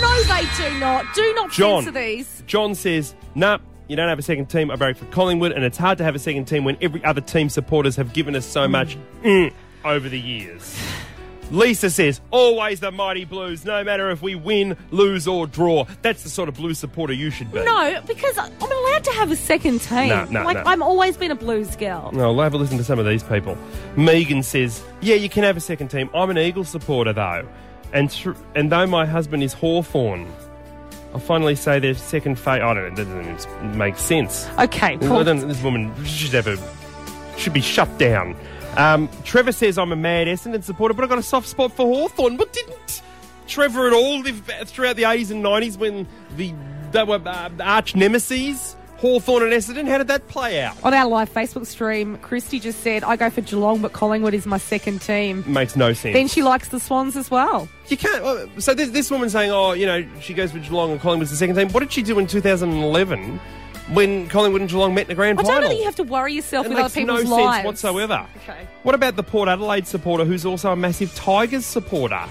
No, 0.00 0.22
they 0.24 0.46
do 0.56 0.78
not. 0.78 1.14
Do 1.14 1.34
not 1.34 1.50
John. 1.50 1.82
censor 1.84 1.98
these. 1.98 2.42
John 2.46 2.74
says, 2.74 3.14
"Nah, 3.34 3.58
you 3.88 3.96
don't 3.96 4.08
have 4.08 4.18
a 4.18 4.22
second 4.22 4.46
team. 4.46 4.70
I 4.70 4.76
barrack 4.76 4.96
for 4.96 5.06
Collingwood, 5.06 5.52
and 5.52 5.64
it's 5.64 5.78
hard 5.78 5.98
to 5.98 6.04
have 6.04 6.14
a 6.14 6.18
second 6.18 6.46
team 6.46 6.64
when 6.64 6.76
every 6.80 7.04
other 7.04 7.20
team 7.20 7.48
supporters 7.48 7.96
have 7.96 8.12
given 8.12 8.34
us 8.36 8.46
so 8.46 8.68
much 8.68 8.96
mm, 9.22 9.52
over 9.84 10.08
the 10.08 10.20
years." 10.20 10.76
Lisa 11.50 11.88
says, 11.88 12.20
always 12.30 12.80
the 12.80 12.90
mighty 12.90 13.24
blues, 13.24 13.64
no 13.64 13.82
matter 13.82 14.10
if 14.10 14.20
we 14.20 14.34
win, 14.34 14.76
lose, 14.90 15.26
or 15.26 15.46
draw. 15.46 15.86
That's 16.02 16.22
the 16.22 16.28
sort 16.28 16.48
of 16.48 16.56
blues 16.56 16.78
supporter 16.78 17.14
you 17.14 17.30
should 17.30 17.50
be. 17.50 17.64
No, 17.64 18.02
because 18.06 18.36
I'm 18.36 18.52
allowed 18.60 19.04
to 19.04 19.12
have 19.12 19.30
a 19.30 19.36
second 19.36 19.80
team. 19.80 20.10
No, 20.10 20.24
no, 20.26 20.44
like 20.44 20.58
no. 20.58 20.62
I'm 20.66 20.82
always 20.82 21.16
been 21.16 21.30
a 21.30 21.34
blues 21.34 21.74
girl. 21.76 22.10
No, 22.12 22.34
we'll 22.34 22.42
have 22.42 22.52
a 22.52 22.58
listen 22.58 22.76
to 22.76 22.84
some 22.84 22.98
of 22.98 23.06
these 23.06 23.22
people. 23.22 23.56
Megan 23.96 24.42
says, 24.42 24.82
"Yeah, 25.00 25.14
you 25.14 25.30
can 25.30 25.42
have 25.42 25.56
a 25.56 25.60
second 25.60 25.88
team. 25.88 26.10
I'm 26.14 26.28
an 26.28 26.36
Eagles 26.36 26.68
supporter 26.68 27.14
though, 27.14 27.48
and 27.92 28.34
and 28.54 28.70
though 28.72 28.86
my 28.86 29.06
husband 29.06 29.42
is 29.42 29.52
Hawthorn, 29.52 30.26
I'll 31.14 31.20
finally 31.20 31.54
say 31.54 31.78
their 31.78 31.94
second 31.94 32.38
fate. 32.38 32.60
I 32.62 32.74
don't 32.74 32.76
know. 32.76 33.04
That 33.04 33.04
doesn't 33.26 33.76
make 33.76 33.96
sense. 33.98 34.48
Okay, 34.58 34.94
I 34.94 34.96
don't- 34.96 35.48
this 35.48 35.62
woman 35.62 35.92
should 36.04 36.32
have 36.32 36.46
a 36.46 36.58
should 37.38 37.52
be 37.52 37.60
shut 37.60 37.98
down." 37.98 38.36
Um, 38.76 39.08
Trevor 39.24 39.52
says, 39.52 39.78
"I'm 39.78 39.92
a 39.92 39.96
mad 39.96 40.26
Essendon 40.26 40.62
supporter, 40.62 40.94
but 40.94 41.02
I've 41.02 41.08
got 41.08 41.18
a 41.18 41.22
soft 41.22 41.48
spot 41.48 41.72
for 41.72 41.86
Hawthorn. 41.86 42.36
But 42.36 42.52
didn't 42.52 43.02
Trevor 43.46 43.86
at 43.86 43.92
all 43.92 44.20
live 44.20 44.42
throughout 44.66 44.96
the 44.96 45.04
80s 45.04 45.30
and 45.30 45.42
90s 45.42 45.78
when 45.78 46.06
the 46.36 46.52
they 46.92 47.02
were 47.04 47.20
uh, 47.24 47.48
arch 47.60 47.94
nemesis?" 47.96 48.76
Hawthorn 48.98 49.44
and 49.44 49.52
Essendon, 49.52 49.86
how 49.88 49.98
did 49.98 50.08
that 50.08 50.26
play 50.28 50.60
out? 50.60 50.76
On 50.82 50.92
our 50.92 51.06
live 51.08 51.32
Facebook 51.32 51.66
stream, 51.66 52.18
Christy 52.18 52.58
just 52.58 52.80
said, 52.80 53.04
I 53.04 53.14
go 53.16 53.30
for 53.30 53.40
Geelong, 53.42 53.80
but 53.80 53.92
Collingwood 53.92 54.34
is 54.34 54.44
my 54.44 54.58
second 54.58 55.00
team. 55.00 55.44
Makes 55.46 55.76
no 55.76 55.92
sense. 55.92 56.14
Then 56.14 56.26
she 56.26 56.42
likes 56.42 56.68
the 56.68 56.80
Swans 56.80 57.16
as 57.16 57.30
well. 57.30 57.68
You 57.88 57.96
can't. 57.96 58.24
uh, 58.24 58.60
So 58.60 58.74
this, 58.74 58.90
this 58.90 59.10
woman 59.10 59.30
saying, 59.30 59.50
"Oh, 59.52 59.72
you 59.72 59.86
know, 59.86 60.04
she 60.20 60.34
goes 60.34 60.50
for 60.52 60.58
Geelong 60.58 60.90
and 60.90 61.00
Collingwood's 61.00 61.30
the 61.30 61.36
second 61.36 61.54
team." 61.56 61.68
What 61.70 61.80
did 61.80 61.92
she 61.92 62.02
do 62.02 62.18
in 62.18 62.26
2011 62.26 63.40
when 63.92 64.28
Collingwood 64.28 64.60
and 64.62 64.68
Geelong 64.70 64.94
met 64.94 65.02
in 65.02 65.08
the 65.08 65.14
grand 65.14 65.38
final. 65.38 65.50
I 65.52 65.60
don't 65.60 65.70
that 65.70 65.76
you 65.76 65.84
have 65.84 65.96
to 65.96 66.02
worry 66.04 66.34
yourself 66.34 66.66
it 66.66 66.70
with 66.70 66.78
other 66.78 66.84
makes 66.84 66.96
no 67.06 67.14
people's 67.16 67.20
sense 67.30 67.30
lives. 67.40 67.64
whatsoever. 67.66 68.26
Okay. 68.42 68.66
What 68.82 68.94
about 68.94 69.16
the 69.16 69.22
Port 69.22 69.48
Adelaide 69.48 69.86
supporter 69.86 70.24
who's 70.24 70.44
also 70.44 70.72
a 70.72 70.76
massive 70.76 71.14
Tigers 71.14 71.64
supporter? 71.64 72.22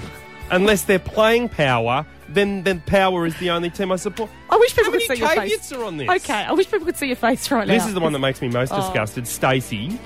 Unless 0.50 0.84
they're 0.84 1.00
playing 1.00 1.50
power, 1.50 2.06
then 2.30 2.64
then 2.64 2.82
power 2.82 3.26
is 3.26 3.38
the 3.40 3.50
only 3.50 3.70
team 3.70 3.92
I 3.92 3.98
support. 3.98 4.30
I 4.50 4.58
wish 4.58 4.70
people 4.76 4.86
How 4.86 4.92
could 4.92 5.08
many 5.10 5.16
see 5.20 5.22
your 5.22 5.30
face. 5.58 5.72
are 5.74 5.84
on 5.84 5.98
this? 5.98 6.10
Okay, 6.10 6.34
I 6.46 6.52
wish 6.54 6.70
people 6.72 6.86
could 6.86 6.96
see 6.98 7.08
your 7.08 7.16
face 7.18 7.50
right 7.52 7.68
now. 7.68 7.74
This 7.74 7.86
is 7.86 7.94
the 7.94 8.00
one 8.00 8.14
that 8.14 8.20
makes 8.20 8.42
me 8.42 8.48
most 8.48 8.72
Oh. 8.74 8.78
disgusted. 8.78 9.28
Stacey, 9.28 10.00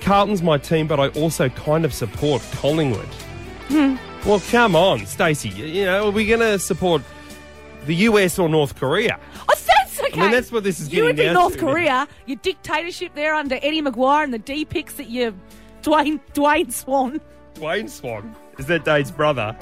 Carlton's 0.00 0.42
my 0.42 0.58
team, 0.58 0.86
but 0.86 1.00
I 1.00 1.08
also 1.08 1.48
kind 1.48 1.84
of 1.84 1.92
support 1.92 2.42
Collingwood. 2.52 3.08
Hmm. 3.68 3.96
Well, 4.24 4.40
come 4.50 4.76
on, 4.76 5.04
Stacey. 5.06 5.48
You 5.48 5.84
know, 5.84 6.08
are 6.08 6.10
we 6.12 6.26
going 6.26 6.40
to 6.40 6.58
support 6.58 7.02
the 7.86 7.94
US 7.96 8.38
or 8.38 8.48
North 8.48 8.76
Korea? 8.76 9.18
Oh, 9.48 9.54
that's 9.66 10.00
okay. 10.00 10.12
I 10.20 10.22
mean, 10.22 10.30
that's 10.30 10.52
what 10.52 10.62
this 10.64 10.78
is 10.80 10.88
You 10.88 10.96
getting 11.02 11.06
would 11.06 11.16
be 11.16 11.22
down 11.24 11.34
North 11.34 11.54
to. 11.54 11.58
Korea. 11.60 12.08
Your 12.26 12.36
dictatorship 12.38 13.14
there 13.14 13.34
under 13.34 13.56
Eddie 13.62 13.82
McGuire 13.82 14.22
and 14.24 14.32
the 14.34 14.38
D 14.38 14.64
picks 14.64 14.94
that 14.94 15.08
you 15.08 15.34
Dwayne 15.82 16.20
Dwayne 16.34 16.72
Swan. 16.72 17.20
Dwayne 17.54 17.88
Swan 17.88 18.34
is 18.58 18.66
that 18.66 18.84
Dave's 18.84 19.10
brother. 19.10 19.56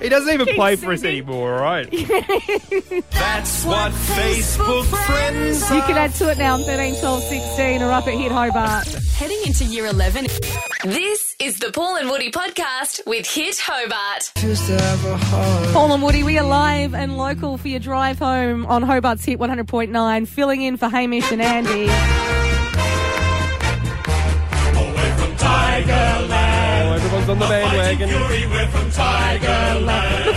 He 0.00 0.08
doesn't 0.08 0.32
even 0.34 0.46
Keep 0.46 0.56
play 0.56 0.74
for 0.74 0.92
us 0.92 1.00
singing. 1.02 1.18
anymore, 1.22 1.54
all 1.54 1.60
right? 1.62 1.88
That's 3.10 3.64
what 3.64 3.92
Facebook 3.92 4.84
friends 5.06 5.70
You 5.70 5.80
can 5.82 5.96
add 5.96 6.12
to 6.14 6.28
it 6.30 6.38
now 6.38 6.54
on 6.54 6.64
13, 6.64 6.98
12, 6.98 7.22
16 7.22 7.82
or 7.82 7.92
up 7.92 8.08
at 8.08 8.14
Hit 8.14 8.32
Hobart. 8.32 8.88
Heading 9.14 9.38
into 9.46 9.64
year 9.64 9.86
11. 9.86 10.26
This 10.84 11.36
is 11.38 11.60
the 11.60 11.70
Paul 11.70 11.94
and 11.98 12.08
Woody 12.10 12.32
podcast 12.32 13.06
with 13.06 13.28
Hit 13.30 13.60
Hobart. 13.62 14.32
Paul 15.72 15.92
and 15.92 16.02
Woody, 16.02 16.24
we 16.24 16.36
are 16.36 16.46
live 16.48 16.94
and 16.96 17.16
local 17.16 17.56
for 17.56 17.68
your 17.68 17.78
drive 17.78 18.18
home 18.18 18.66
on 18.66 18.82
Hobart's 18.82 19.24
Hit 19.24 19.38
100.9, 19.38 20.26
filling 20.26 20.62
in 20.62 20.76
for 20.78 20.88
Hamish 20.88 21.30
and 21.30 21.40
Andy. 21.40 21.84
Away 24.74 25.12
from 25.16 25.36
Tigerland, 25.36 26.41
Oh, 27.24 27.30
on 27.30 27.38
the 27.38 27.46
bandwagon. 27.46 28.10
Look, 28.10 28.30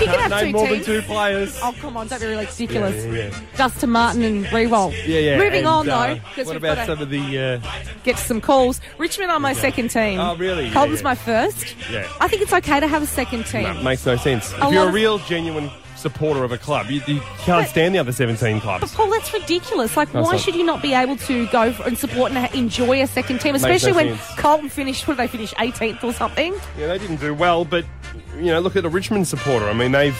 you 0.01 0.07
can 0.07 0.19
have 0.19 0.31
Name 0.31 0.45
two 0.45 0.51
more 0.57 0.67
teams. 0.67 0.85
than 0.85 1.01
two 1.01 1.07
players. 1.07 1.59
Oh, 1.63 1.73
come 1.79 1.97
on, 1.97 2.07
don't 2.07 2.19
be 2.19 2.27
really 2.27 2.45
ridiculous. 2.45 3.05
Yeah, 3.05 3.11
yeah, 3.11 3.27
yeah. 3.29 3.39
Dustin 3.57 3.89
Martin 3.89 4.23
and 4.23 4.45
Riewoldt. 4.45 4.91
Yeah, 5.07 5.19
yeah. 5.19 5.37
Moving 5.37 5.59
and, 5.59 5.67
on, 5.67 5.89
uh, 5.89 6.07
though, 6.07 6.13
because 6.15 6.45
What 6.47 6.53
we've 6.55 6.63
about 6.63 6.75
got 6.77 6.85
some 6.87 6.97
to 6.97 7.03
of 7.03 7.09
the? 7.09 7.39
Uh, 7.39 7.59
get 8.03 8.19
some 8.19 8.39
calls. 8.39 8.81
Richmond 8.99 9.31
are 9.31 9.39
my 9.39 9.53
second 9.53 9.89
team. 9.89 10.19
Oh, 10.19 10.35
really? 10.35 10.67
Yeah, 10.67 10.73
Carlton's 10.73 10.99
yeah. 11.01 11.05
my 11.05 11.15
first. 11.15 11.75
yeah. 11.91 12.07
I 12.21 12.27
think 12.27 12.43
it's 12.43 12.53
okay 12.53 12.79
to 12.79 12.87
have 12.87 13.01
a 13.01 13.07
second 13.07 13.45
team. 13.47 13.63
No, 13.63 13.73
makes 13.81 14.05
no 14.05 14.15
sense. 14.15 14.51
A 14.53 14.55
if 14.55 14.61
lot 14.61 14.73
you're 14.73 14.83
a 14.83 14.87
of- 14.87 14.93
real, 14.93 15.17
genuine 15.19 15.71
supporter 16.09 16.43
of 16.43 16.51
a 16.51 16.57
club, 16.57 16.89
you, 16.91 17.01
you 17.07 17.19
can't 17.39 17.67
stand 17.67 17.95
the 17.95 17.99
other 17.99 18.11
17 18.11 18.57
But 18.57 18.61
clubs. 18.63 18.93
Paul, 18.93 19.09
that's 19.09 19.33
ridiculous. 19.33 19.97
Like, 19.97 20.13
No, 20.13 20.21
why 20.21 20.33
not. 20.33 20.41
should 20.41 20.53
you 20.55 20.63
not 20.63 20.81
be 20.81 20.93
able 20.93 21.15
to 21.17 21.47
go 21.47 21.71
for, 21.73 21.83
and 21.87 21.97
support 21.97 22.31
and 22.31 22.53
enjoy 22.55 23.01
a 23.01 23.07
second 23.07 23.39
team, 23.41 23.53
Makes 23.53 23.63
especially 23.65 23.91
no 23.91 23.97
when 23.97 24.17
sense. 24.17 24.39
Carlton 24.39 24.69
finished? 24.69 25.07
What 25.07 25.17
did 25.17 25.23
they 25.23 25.27
finish? 25.27 25.53
18th 25.55 26.03
or 26.03 26.13
something? 26.13 26.53
Yeah, 26.77 26.87
they 26.87 26.97
didn't 26.99 27.17
do 27.21 27.33
well, 27.33 27.65
but 27.65 27.85
you 28.37 28.45
know, 28.45 28.59
look 28.59 28.75
at 28.75 28.85
a 28.85 28.89
Richmond 28.89 29.27
supporter. 29.27 29.67
I 29.67 29.73
mean, 29.73 29.91
they've 29.91 30.17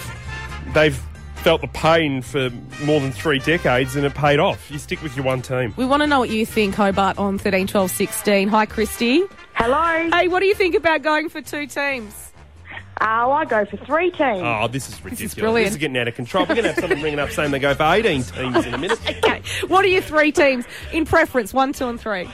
they've 0.74 1.00
felt 1.36 1.62
the 1.62 1.68
pain 1.68 2.24
for 2.24 2.50
more 2.84 3.00
than 3.00 3.12
three 3.12 3.38
decades, 3.38 3.96
and 3.96 4.04
it 4.06 4.16
paid 4.16 4.40
off. 4.40 4.72
You 4.72 4.80
stick 4.80 5.04
with 5.04 5.16
your 5.16 5.24
one 5.26 5.44
team. 5.44 5.74
We 5.78 5.86
want 5.86 6.02
to 6.02 6.08
know 6.08 6.18
what 6.20 6.32
you 6.32 6.44
think, 6.46 6.74
Hobart, 6.74 7.20
on 7.20 7.38
13, 7.38 7.68
12, 7.68 7.92
16. 7.92 8.48
Hi, 8.48 8.66
Christy. 8.66 9.22
Hello. 9.54 10.10
Hey, 10.12 10.28
what 10.28 10.40
do 10.40 10.48
you 10.48 10.56
think 10.56 10.74
about 10.74 11.04
going 11.04 11.30
for 11.30 11.42
two 11.42 11.68
teams? 11.68 12.25
Oh, 13.02 13.32
I 13.32 13.46
go 13.46 13.66
for 13.66 13.78
three 13.78 14.10
teams. 14.10 14.42
Oh, 14.42 14.68
this 14.70 14.88
is 14.88 14.96
ridiculous. 15.04 15.20
This 15.20 15.36
brilliant. 15.36 15.66
This 15.68 15.74
is 15.74 15.80
getting 15.80 15.98
out 15.98 16.08
of 16.08 16.16
control. 16.16 16.44
We're 16.46 16.56
going 16.56 16.64
to 16.64 16.72
have 16.74 16.80
someone 16.80 17.02
ringing 17.02 17.20
up 17.20 17.30
saying 17.32 17.52
they 17.52 17.60
go 17.60 17.76
for 17.76 17.84
18 17.84 18.24
teams 18.24 18.66
in 18.66 18.74
a 18.74 18.78
minute. 18.78 19.00
Okay. 19.26 19.42
What 19.68 19.84
are 19.84 19.88
your 19.88 20.02
three 20.02 20.32
teams 20.32 20.66
in 20.92 21.06
preference? 21.06 21.54
One, 21.54 21.74
two, 21.74 21.88
and 21.88 22.00
three. 22.00 22.30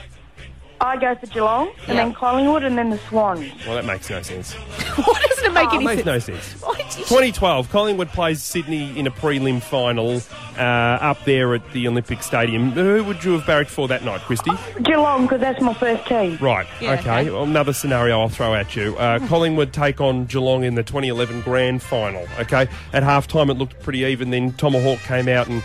I 0.82 0.96
go 0.96 1.14
for 1.14 1.26
Geelong, 1.28 1.68
and 1.86 1.88
Yeah. 1.88 1.94
then 1.94 2.12
Collingwood, 2.12 2.64
and 2.64 2.76
then 2.76 2.90
the 2.90 2.98
Swans. 3.08 3.52
Well, 3.64 3.76
that 3.76 3.84
makes 3.84 4.10
no 4.10 4.20
sense. 4.20 4.52
Why 4.96 5.22
doesn't 5.28 5.44
it 5.46 5.52
make 5.52 5.68
Oh, 5.72 5.76
any 5.76 5.84
makes 5.84 6.02
sense? 6.02 6.06
no 6.28 6.34
sense. 6.34 6.52
Why 6.62 6.74
do 6.74 6.82
you- 6.82 7.04
2012, 7.04 7.70
Collingwood 7.70 8.08
plays 8.08 8.42
Sydney 8.42 8.98
in 8.98 9.06
a 9.06 9.10
prelim 9.12 9.62
final 9.62 10.20
uh, 10.58 10.60
up 10.60 11.24
there 11.24 11.54
at 11.54 11.62
the 11.72 11.86
Olympic 11.86 12.22
Stadium. 12.24 12.72
Who 12.72 13.04
would 13.04 13.22
you 13.22 13.32
have 13.32 13.46
barracked 13.46 13.70
for 13.70 13.86
that 13.88 14.04
night, 14.04 14.22
Christy? 14.22 14.50
Geelong, 14.82 15.22
because 15.22 15.40
that's 15.40 15.60
my 15.60 15.72
first 15.74 16.04
team. 16.06 16.36
Right. 16.40 16.66
Yeah, 16.80 16.92
okay. 16.94 17.20
okay. 17.20 17.30
Well, 17.30 17.44
another 17.44 17.72
scenario 17.72 18.20
I'll 18.20 18.28
throw 18.28 18.52
at 18.54 18.74
you. 18.74 18.96
Uh, 18.96 19.18
Collingwood 19.28 19.72
take 19.72 20.00
on 20.00 20.24
Geelong 20.26 20.64
in 20.64 20.74
the 20.74 20.82
2011 20.82 21.42
Grand 21.42 21.80
Final. 21.80 22.26
Okay. 22.40 22.66
At 22.92 23.04
halftime, 23.04 23.50
it 23.50 23.54
looked 23.56 23.78
pretty 23.80 24.00
even. 24.00 24.30
Then 24.30 24.52
Tomahawk 24.54 24.98
came 25.00 25.28
out 25.28 25.46
and 25.48 25.62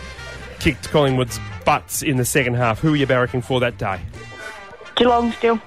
kicked 0.60 0.89
Collingwood's 0.89 1.39
butts 1.65 2.03
in 2.03 2.17
the 2.17 2.25
second 2.25 2.53
half. 2.53 2.80
Who 2.80 2.93
are 2.93 2.95
you 2.95 3.08
barracking 3.08 3.43
for 3.43 3.60
that 3.62 3.77
day? 3.80 3.99
Geelong 4.97 5.31
still. 5.33 5.62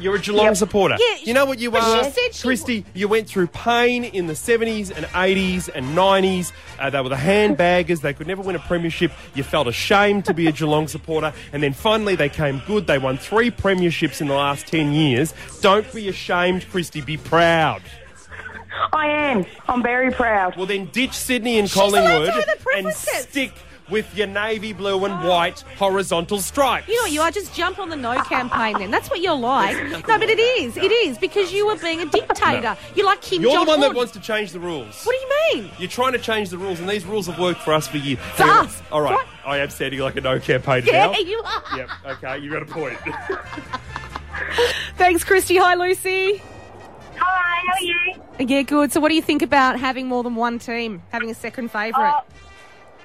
You're 0.00 0.16
a 0.16 0.20
Geelong 0.20 0.54
supporter. 0.54 0.96
Yeah, 0.98 1.16
you 1.22 1.34
know 1.34 1.44
what 1.44 1.58
you 1.58 1.70
but 1.70 1.82
are, 1.82 2.04
she 2.04 2.10
said 2.10 2.34
she- 2.34 2.42
Christy. 2.42 2.84
You 2.94 3.08
went 3.08 3.28
through 3.28 3.48
pain 3.48 4.04
in 4.04 4.26
the 4.26 4.32
70s 4.32 4.90
and 4.94 5.06
80s 5.06 5.68
and 5.72 5.96
90s. 5.96 6.52
Uh, 6.78 6.90
they 6.90 7.00
were 7.00 7.08
the 7.08 7.14
handbaggers. 7.14 8.00
They 8.00 8.14
could 8.14 8.26
never 8.26 8.42
win 8.42 8.56
a 8.56 8.60
premiership. 8.60 9.12
You 9.34 9.42
felt 9.44 9.68
ashamed 9.68 10.24
to 10.26 10.34
be 10.34 10.48
a 10.48 10.52
Geelong 10.52 10.88
supporter, 10.88 11.32
and 11.52 11.62
then 11.62 11.72
finally 11.72 12.16
they 12.16 12.28
came 12.28 12.62
good. 12.66 12.86
They 12.86 12.98
won 12.98 13.18
three 13.18 13.50
premierships 13.50 14.20
in 14.20 14.28
the 14.28 14.34
last 14.34 14.66
10 14.66 14.92
years. 14.92 15.34
Don't 15.60 15.90
be 15.94 16.08
ashamed, 16.08 16.68
Christy. 16.70 17.00
Be 17.00 17.16
proud. 17.16 17.82
I 18.92 19.08
am. 19.08 19.46
I'm 19.68 19.82
very 19.82 20.10
proud. 20.12 20.56
Well, 20.56 20.66
then 20.66 20.86
ditch 20.86 21.12
Sydney 21.12 21.58
and 21.58 21.74
allowed 21.74 21.90
to 21.90 21.96
Collingwood 21.96 22.28
have 22.28 22.44
the 22.44 22.72
and 22.76 22.92
stick 22.92 23.52
with 23.90 24.14
your 24.16 24.26
navy 24.26 24.72
blue 24.72 25.04
and 25.04 25.26
white 25.26 25.60
horizontal 25.78 26.38
stripes. 26.40 26.88
You 26.88 26.96
know 26.96 27.02
what 27.02 27.12
you 27.12 27.20
are? 27.20 27.30
Just 27.30 27.54
jump 27.54 27.78
on 27.78 27.88
the 27.88 27.96
no 27.96 28.20
campaign 28.24 28.78
then. 28.78 28.90
That's 28.90 29.08
what 29.10 29.20
you're 29.20 29.34
like. 29.36 29.76
No, 29.90 30.00
but 30.18 30.22
it 30.28 30.38
is. 30.38 30.76
It 30.76 30.92
is 30.92 31.18
because 31.18 31.52
you 31.52 31.66
were 31.66 31.76
being 31.76 32.00
a 32.00 32.06
dictator. 32.06 32.60
No. 32.62 32.76
You're 32.94 33.06
like 33.06 33.22
Kim 33.22 33.42
You're 33.42 33.52
Jong 33.52 33.64
the 33.64 33.70
one 33.72 33.80
that 33.80 33.94
wants 33.94 34.12
to 34.12 34.20
change 34.20 34.52
the 34.52 34.60
rules. 34.60 35.04
What 35.04 35.14
do 35.14 35.18
you 35.56 35.62
mean? 35.62 35.70
You're 35.78 35.88
trying 35.88 36.12
to 36.12 36.18
change 36.18 36.50
the 36.50 36.58
rules, 36.58 36.80
and 36.80 36.88
these 36.88 37.04
rules 37.04 37.26
have 37.26 37.38
worked 37.38 37.62
for 37.62 37.72
us 37.72 37.86
for 37.88 37.96
years. 37.98 38.18
For 38.34 38.44
You're- 38.44 38.58
us? 38.58 38.82
All 38.92 39.00
right. 39.00 39.14
What? 39.14 39.26
I 39.46 39.58
am 39.58 39.70
sounding 39.70 40.00
like 40.00 40.16
a 40.16 40.20
no 40.20 40.38
campaigner 40.38 40.92
Yeah, 40.92 41.06
now. 41.06 41.18
you 41.18 41.42
are. 41.44 41.62
Yep. 41.78 41.88
Okay. 42.06 42.38
You 42.38 42.50
got 42.50 42.62
a 42.62 42.66
point. 42.66 42.98
Thanks, 44.96 45.24
Christy. 45.24 45.56
Hi, 45.56 45.74
Lucy. 45.74 46.42
Hi, 47.16 47.62
how 47.66 47.72
are 47.74 47.82
you? 47.82 48.46
Yeah, 48.46 48.62
good. 48.62 48.92
So, 48.92 49.00
what 49.00 49.08
do 49.08 49.14
you 49.14 49.22
think 49.22 49.42
about 49.42 49.78
having 49.80 50.06
more 50.06 50.22
than 50.22 50.34
one 50.36 50.58
team, 50.58 51.02
having 51.10 51.30
a 51.30 51.34
second 51.34 51.70
favourite? 51.70 52.10
Uh, 52.10 52.20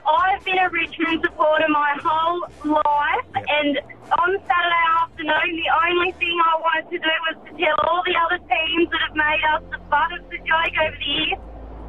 I've 0.08 0.44
been 0.44 0.58
a 0.58 0.70
Richmond 0.70 1.22
supporter 1.24 1.68
my 1.70 1.96
whole 2.04 2.42
life, 2.66 3.26
and 3.36 3.80
on 4.12 4.38
Saturday 4.48 4.86
afternoon, 5.02 5.56
the 5.56 5.72
only 5.88 6.12
thing 6.14 6.38
I 6.44 6.60
wanted 6.60 6.90
to 6.92 6.98
do 7.00 7.10
was 7.28 7.36
to 7.48 7.58
tell 7.58 7.76
all 7.88 8.04
the 8.06 8.16
other 8.26 8.38
teams 8.38 8.90
that 8.92 9.02
have 9.08 9.16
made 9.16 9.42
us 9.54 9.64
the 9.72 9.78
butt 9.90 10.12
of 10.20 10.30
the 10.30 10.38
joke 10.38 10.76
over 10.82 10.98
the 10.98 11.06
years 11.06 11.40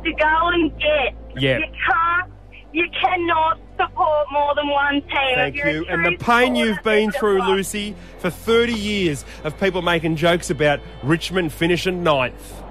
to 0.05 0.13
go 0.13 0.49
and 0.49 0.79
get. 0.79 1.43
Yeah. 1.43 1.59
You 1.59 1.67
can't, 1.89 2.33
you 2.73 2.87
cannot 3.01 3.59
support 3.77 4.27
more 4.31 4.55
than 4.55 4.69
one 4.69 5.01
team. 5.03 5.35
Thank 5.35 5.57
you. 5.57 5.87
And 5.89 6.05
the 6.05 6.17
pain 6.17 6.55
you've 6.55 6.83
been 6.83 7.11
through. 7.11 7.43
Lucy, 7.43 7.95
for 8.19 8.31
30 8.31 8.75
years 8.75 9.25
of 9.43 9.59
people 9.59 9.83
making 9.83 10.17
jokes 10.17 10.51
about 10.51 10.81
Richmond 11.03 11.53
finishing 11.53 12.03
ninth. 12.03 12.64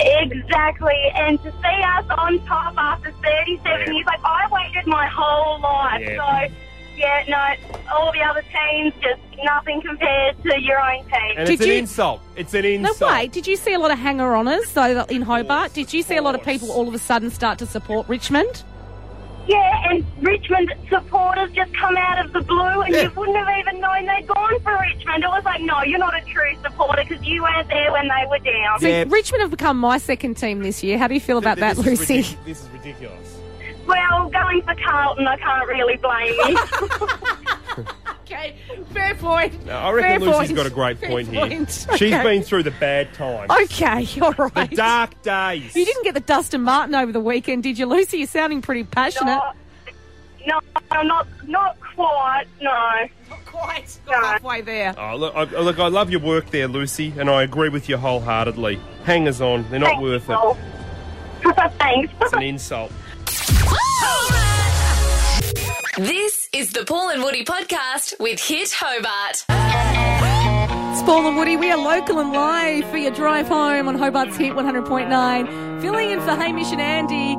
Exactly, 0.00 1.10
and 1.14 1.42
to 1.42 1.50
see 1.50 1.82
us 1.82 2.04
on 2.16 2.38
top 2.46 2.74
after 2.76 3.12
37 3.12 3.94
years, 3.94 4.06
like 4.06 4.20
I 4.24 4.48
waited 4.50 4.86
my 4.86 5.06
whole 5.06 5.60
life. 5.60 6.00
Yeah. 6.00 6.48
So, 6.48 6.54
yeah, 6.96 7.24
no, 7.28 7.90
all 7.92 8.12
the 8.12 8.22
other 8.22 8.42
teams, 8.42 8.92
just 9.00 9.20
nothing 9.44 9.80
compared 9.82 10.42
to 10.42 10.60
your 10.60 10.80
own 10.80 11.04
team. 11.04 11.34
And 11.36 11.48
it's 11.48 11.62
an 11.62 11.70
insult. 11.70 12.20
It's 12.36 12.54
an 12.54 12.64
insult. 12.64 12.82
No 12.82 12.90
insult. 12.90 13.12
way. 13.12 13.26
Did 13.28 13.46
you 13.46 13.56
see 13.56 13.72
a 13.72 13.78
lot 13.78 13.90
of 13.90 13.98
hanger-oners 13.98 14.68
so 14.68 15.04
in 15.04 15.22
Hobart? 15.22 15.74
Did 15.74 15.92
you 15.92 16.02
see 16.02 16.16
a 16.16 16.22
lot 16.22 16.34
of 16.34 16.42
people 16.42 16.70
all 16.72 16.88
of 16.88 16.94
a 16.94 16.98
sudden 16.98 17.30
start 17.30 17.58
to 17.58 17.66
support 17.66 18.08
Richmond? 18.08 18.64
Yeah, 19.48 19.90
and 19.90 20.04
Richmond 20.20 20.74
supporters 20.90 21.50
just 21.52 21.72
come 21.74 21.96
out 21.96 22.22
of 22.24 22.32
the 22.34 22.42
blue, 22.42 22.82
and 22.82 22.94
you 22.94 23.10
wouldn't 23.16 23.36
have 23.36 23.48
even 23.58 23.80
known 23.80 24.04
they'd 24.04 24.26
gone 24.26 24.60
for 24.60 24.78
Richmond. 24.78 25.24
It 25.24 25.28
was 25.28 25.42
like, 25.44 25.62
no, 25.62 25.82
you're 25.82 25.98
not 25.98 26.14
a 26.14 26.20
true 26.26 26.52
supporter 26.62 27.02
because 27.08 27.24
you 27.26 27.42
weren't 27.42 27.66
there 27.68 27.90
when 27.90 28.08
they 28.08 28.26
were 28.28 28.38
down. 28.40 28.78
So 28.78 29.04
Richmond 29.10 29.40
have 29.40 29.50
become 29.50 29.78
my 29.78 29.96
second 29.96 30.36
team 30.36 30.60
this 30.62 30.82
year. 30.84 30.98
How 30.98 31.08
do 31.08 31.14
you 31.14 31.20
feel 31.20 31.38
about 31.38 31.56
that, 31.58 31.76
this 31.76 31.86
is 31.86 32.00
Lucy? 32.00 32.22
ridic- 32.22 32.36
This 32.44 32.62
is 32.62 32.68
ridiculous. 32.70 33.38
Well, 33.86 34.28
going 34.28 34.60
for 34.62 34.74
Carlton, 34.74 35.26
I 35.26 35.36
can't 35.38 35.66
really 35.66 35.96
blame 35.96 36.34
you. 36.46 36.58
okay, 38.30 38.54
fair 38.92 39.14
point. 39.14 39.66
No, 39.66 39.72
I 39.72 39.90
reckon 39.92 40.10
Fair 40.10 40.20
Lucy's 40.20 40.48
point. 40.48 40.56
got 40.56 40.66
a 40.66 40.70
great 40.70 40.98
Fair 40.98 41.08
point 41.08 41.28
here. 41.28 41.40
point. 41.40 41.70
She's 41.96 42.12
Okay. 42.12 42.22
been 42.22 42.42
through 42.42 42.62
the 42.64 42.70
bad 42.72 43.12
times. 43.14 43.50
Okay, 43.50 44.06
all 44.20 44.32
right. 44.32 44.70
The 44.70 44.76
dark 44.76 45.22
days. 45.22 45.74
You 45.74 45.84
didn't 45.84 46.04
get 46.04 46.14
the 46.14 46.20
Dustin 46.20 46.62
Martin 46.62 46.94
over 46.94 47.12
the 47.12 47.20
weekend, 47.20 47.62
did 47.62 47.78
you, 47.78 47.86
Lucy? 47.86 48.18
You're 48.18 48.26
sounding 48.26 48.62
pretty 48.62 48.84
passionate. 48.84 49.40
No, 50.46 50.60
no, 50.92 51.02
not 51.02 51.26
not 51.46 51.78
quite. 51.80 52.44
No, 52.60 52.70
not 53.28 53.44
quite. 53.46 53.98
Got 54.06 54.24
halfway 54.24 54.60
there. 54.62 54.94
Oh, 54.96 55.16
look, 55.16 55.34
I, 55.34 55.42
look, 55.44 55.78
I 55.78 55.88
love 55.88 56.10
your 56.10 56.20
work 56.20 56.50
there, 56.50 56.68
Lucy, 56.68 57.12
and 57.18 57.28
I 57.28 57.42
agree 57.42 57.68
with 57.68 57.88
you 57.88 57.96
wholeheartedly. 57.98 58.78
Hangers 59.04 59.40
on, 59.40 59.68
they're 59.70 59.80
not 59.80 60.00
Thanks, 60.00 60.02
worth 60.02 60.30
it. 60.30 60.56
Thanks. 61.78 62.12
It's 62.20 62.32
an 62.32 62.42
insult. 62.42 62.92
This 65.98 66.37
is 66.52 66.72
the 66.72 66.84
Paul 66.84 67.10
and 67.10 67.22
Woody 67.22 67.44
podcast 67.44 68.18
with 68.20 68.40
Hit 68.40 68.72
Hobart. 68.72 69.44
It's 69.48 71.02
Paul 71.02 71.26
and 71.26 71.36
Woody. 71.36 71.56
We 71.56 71.70
are 71.70 71.76
local 71.76 72.18
and 72.20 72.32
live 72.32 72.88
for 72.90 72.96
your 72.96 73.10
drive 73.10 73.48
home 73.48 73.88
on 73.88 73.96
Hobart's 73.96 74.36
Hit 74.36 74.54
100.9. 74.54 75.80
Filling 75.82 76.10
in 76.10 76.20
for 76.20 76.30
Hamish 76.30 76.72
and 76.72 76.80
Andy. 76.80 77.34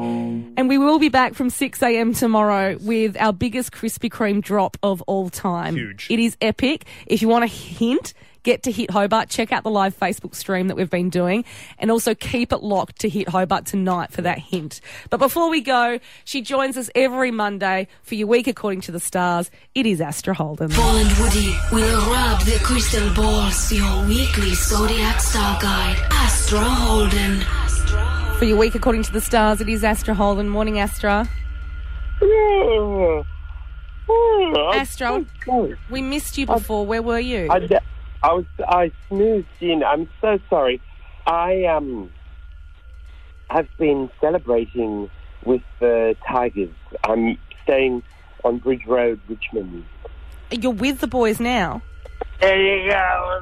And 0.58 0.70
we 0.70 0.78
will 0.78 1.00
be 1.00 1.10
back 1.10 1.34
from 1.34 1.50
6 1.50 1.82
a.m. 1.82 2.14
tomorrow 2.14 2.78
with 2.82 3.18
our 3.18 3.34
biggest 3.34 3.72
Krispy 3.72 4.10
Kreme 4.12 4.42
drop 4.42 4.78
of 4.84 5.02
all 5.04 5.30
time. 5.30 5.76
Huge. 5.76 6.08
It 6.10 6.20
is 6.20 6.38
epic. 6.42 6.86
If 7.08 7.22
you 7.22 7.28
want 7.28 7.46
a 7.46 7.48
hint, 7.48 8.14
get 8.44 8.64
to 8.64 8.72
Hit 8.72 8.92
Hobart. 8.92 9.30
Check 9.30 9.52
out 9.52 9.64
the 9.64 9.70
live 9.70 9.98
Facebook 9.98 10.36
stream 10.36 10.68
that 10.68 10.76
we've 10.76 10.90
been 10.90 11.10
doing. 11.10 11.46
And 11.78 11.92
also 11.92 12.16
keep 12.16 12.52
it 12.52 12.64
locked 12.64 13.00
to 13.00 13.10
Hit 13.10 13.30
Hobart 13.30 13.66
tonight 13.66 14.12
for 14.12 14.22
that 14.22 14.40
hint. 14.40 14.82
But 15.10 15.18
before 15.18 15.50
we 15.50 15.62
go, 15.62 16.00
she 16.26 16.42
joins 16.42 16.78
us 16.78 16.90
every 16.96 17.32
Monday 17.32 17.88
for 18.04 18.16
your 18.16 18.28
week 18.28 18.48
according 18.48 18.82
to 18.82 18.92
the 18.92 19.00
stars. 19.00 19.52
It 19.76 19.86
is 19.86 20.02
Astra 20.02 20.34
Holden. 20.34 20.70
Paul 20.72 20.98
and 20.98 21.18
Woody 21.20 21.56
will 21.72 22.12
rub 22.12 22.42
the 22.42 22.60
crystal 22.64 23.14
balls, 23.14 23.72
your 23.72 24.06
weekly 24.08 24.54
zodiac 24.54 25.20
star 25.20 25.60
guide, 25.62 25.98
Astra 26.12 26.60
Holden. 26.60 27.42
For 28.38 28.46
your 28.46 28.58
week 28.58 28.76
according 28.76 29.04
to 29.04 29.12
the 29.12 29.22
stars, 29.22 29.60
it 29.60 29.68
is 29.68 29.84
Astra 29.84 30.14
Holden. 30.14 30.48
Morning, 30.48 30.80
Astra. 30.80 31.28
Astra, 34.74 35.26
oh, 35.48 35.74
we 35.90 36.02
missed 36.02 36.38
you 36.38 36.46
before. 36.46 36.86
Where 36.86 37.02
were 37.02 37.20
you? 37.20 37.48
I, 37.50 37.60
d- 37.60 37.78
I 38.22 38.34
was 38.34 38.46
I 38.68 38.92
snoozed 39.08 39.48
in. 39.62 39.84
I'm 39.84 40.10
so 40.22 40.40
sorry. 40.50 40.82
I 41.26 41.66
um 41.66 42.12
have 43.50 43.68
been 43.78 44.10
celebrating 44.22 45.10
with 45.46 45.62
the 45.80 46.16
Tigers. 46.28 46.70
I'm 47.04 47.38
staying 47.64 48.04
on 48.44 48.60
Bridge 48.60 48.86
Road, 48.88 49.20
Richmond. 49.28 49.86
You're 50.52 50.72
with 50.72 51.00
the 51.00 51.08
boys 51.08 51.40
now. 51.40 51.82
There 52.42 52.84
you 52.84 52.90
go. 52.90 53.40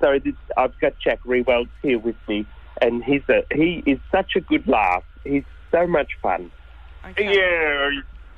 sorry, 0.00 0.18
this, 0.18 0.34
I've 0.56 0.78
got 0.80 0.94
Jack 1.02 1.20
Riewoldt 1.24 1.68
here 1.82 1.98
with 1.98 2.16
me, 2.28 2.46
and 2.80 3.04
he's 3.04 3.22
a 3.28 3.42
he 3.54 3.82
is 3.86 3.98
such 4.10 4.32
a 4.36 4.40
good 4.40 4.66
laugh. 4.66 5.04
He's 5.24 5.44
so 5.70 5.86
much 5.86 6.10
fun. 6.22 6.50
Yeah, 7.18 7.90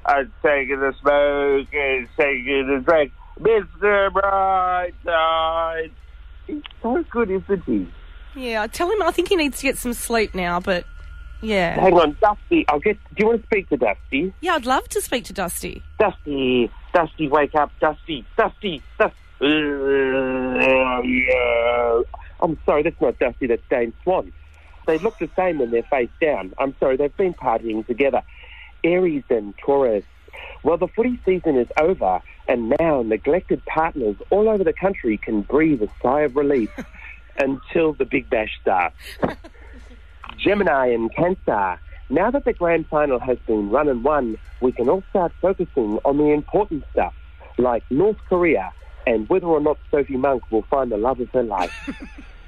I'm 0.07 0.33
taking 0.45 0.81
a 0.81 0.93
smoke 1.01 1.69
and 1.73 2.09
taking 2.19 2.69
a 2.77 2.81
drink. 2.81 3.13
Mr. 3.41 4.11
Brightside. 4.11 5.91
He's 6.47 6.63
so 6.83 7.05
good, 7.11 7.31
isn't 7.31 7.65
he? 7.65 7.89
Yeah, 8.35 8.63
I 8.63 8.67
tell 8.67 8.91
him 8.91 9.03
I 9.03 9.11
think 9.11 9.29
he 9.29 9.37
needs 9.37 9.59
to 9.59 9.63
get 9.63 9.79
some 9.79 9.93
sleep 9.93 10.35
now, 10.35 10.59
but 10.61 10.85
yeah. 11.43 11.79
Hang 11.79 11.95
on, 11.95 12.17
Dusty. 12.21 12.65
I'll 12.69 12.81
get. 12.81 12.97
Do 13.15 13.17
you 13.19 13.27
want 13.27 13.43
to 13.43 13.47
speak 13.47 13.69
to 13.69 13.77
Dusty? 13.77 14.33
Yeah, 14.41 14.55
I'd 14.55 14.67
love 14.67 14.89
to 14.91 15.01
speak 15.01 15.25
to 15.25 15.33
Dusty. 15.33 15.83
Dusty, 15.99 16.71
Dusty, 16.95 17.29
wake 17.29 17.55
up, 17.55 17.71
Dusty, 17.81 18.25
Dusty, 18.37 18.83
Dusty. 18.99 19.15
I'm 22.41 22.59
sorry, 22.65 22.83
that's 22.83 23.01
not 23.01 23.19
Dusty. 23.19 23.47
That's 23.49 23.63
Dane 23.69 23.93
Swan. 24.03 24.33
They 24.87 24.99
look 24.99 25.19
the 25.19 25.29
same 25.37 25.59
when 25.59 25.71
they're 25.71 25.83
face 25.85 26.11
down. 26.21 26.55
I'm 26.59 26.75
sorry, 26.81 26.97
they've 26.97 27.17
been 27.17 27.35
partying 27.35 27.87
together. 27.87 28.23
Aries 28.85 29.25
and 29.31 29.57
Taurus. 29.59 30.05
Well, 30.63 30.77
the 30.77 30.89
footy 30.89 31.21
season 31.25 31.57
is 31.57 31.69
over, 31.79 32.21
and 32.49 32.75
now 32.81 33.03
neglected 33.03 33.65
partners 33.67 34.17
all 34.31 34.49
over 34.49 34.65
the 34.65 34.73
country 34.73 35.17
can 35.17 35.43
breathe 35.43 35.83
a 35.83 35.89
sigh 36.03 36.23
of 36.23 36.37
relief 36.37 36.71
until 37.39 37.93
the 37.93 38.05
Big 38.05 38.29
Bash 38.29 38.59
starts. 38.61 38.97
Gemini 40.39 40.89
and 40.89 41.15
Cancer. 41.15 41.79
Now 42.11 42.31
that 42.31 42.45
the 42.45 42.53
grand 42.53 42.87
final 42.89 43.19
has 43.21 43.39
been 43.47 43.71
run 43.71 43.89
and 43.89 44.05
won, 44.05 44.37
we 44.61 44.73
can 44.73 44.89
all 44.89 45.03
start 45.11 45.33
focusing 45.41 45.99
on 46.05 46.19
the 46.19 46.33
important 46.33 46.85
stuff, 46.93 47.15
like 47.59 47.85
North 47.91 48.19
Korea 48.29 48.73
and 49.07 49.29
whether 49.29 49.47
or 49.47 49.61
not 49.61 49.79
Sophie 49.91 50.17
Monk 50.17 50.51
will 50.51 50.63
find 50.63 50.91
the 50.93 50.97
love 50.97 51.21
of 51.21 51.29
her 51.31 51.43
life. 51.43 51.91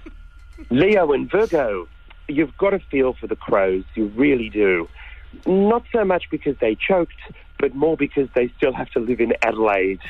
Leo 0.70 1.12
and 1.12 1.30
Virgo. 1.30 1.88
You've 2.28 2.56
got 2.56 2.70
to 2.70 2.78
feel 2.78 3.14
for 3.14 3.26
the 3.26 3.36
crows, 3.36 3.84
you 3.94 4.06
really 4.16 4.48
do. 4.48 4.88
Not 5.46 5.84
so 5.92 6.04
much 6.04 6.24
because 6.30 6.56
they 6.60 6.74
choked, 6.74 7.12
but 7.64 7.74
more 7.74 7.96
because 7.96 8.28
they 8.34 8.52
still 8.58 8.74
have 8.74 8.90
to 8.90 9.00
live 9.00 9.20
in 9.20 9.32
Adelaide. 9.40 10.00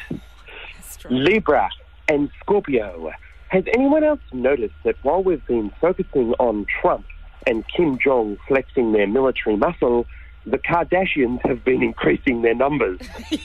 Libra 1.08 1.68
and 2.08 2.28
Scorpio. 2.40 3.12
Has 3.46 3.62
anyone 3.72 4.02
else 4.02 4.18
noticed 4.32 4.74
that 4.84 4.96
while 5.04 5.22
we've 5.22 5.46
been 5.46 5.70
focusing 5.80 6.32
on 6.40 6.66
Trump 6.80 7.06
and 7.46 7.64
Kim 7.68 7.96
Jong 7.96 8.38
flexing 8.48 8.90
their 8.90 9.06
military 9.06 9.54
muscle, 9.54 10.04
the 10.44 10.58
Kardashians 10.58 11.46
have 11.46 11.64
been 11.64 11.80
increasing 11.90 12.42
their 12.42 12.56
numbers? 12.56 12.98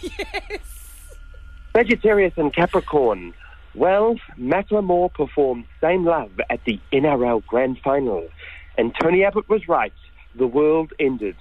Sagittarius 1.75 2.33
and 2.35 2.51
Capricorn. 2.51 3.35
Well, 3.75 4.15
Matt 4.37 4.69
Macklemore 4.69 5.13
performed 5.13 5.65
Same 5.79 6.03
Love 6.03 6.31
at 6.49 6.61
the 6.65 6.79
NRL 6.91 7.45
Grand 7.45 7.77
Final, 7.83 8.27
and 8.75 8.91
Tony 8.99 9.23
Abbott 9.23 9.47
was 9.47 9.67
right. 9.67 9.93
The 10.33 10.47
world 10.47 10.93
ended. 10.99 11.35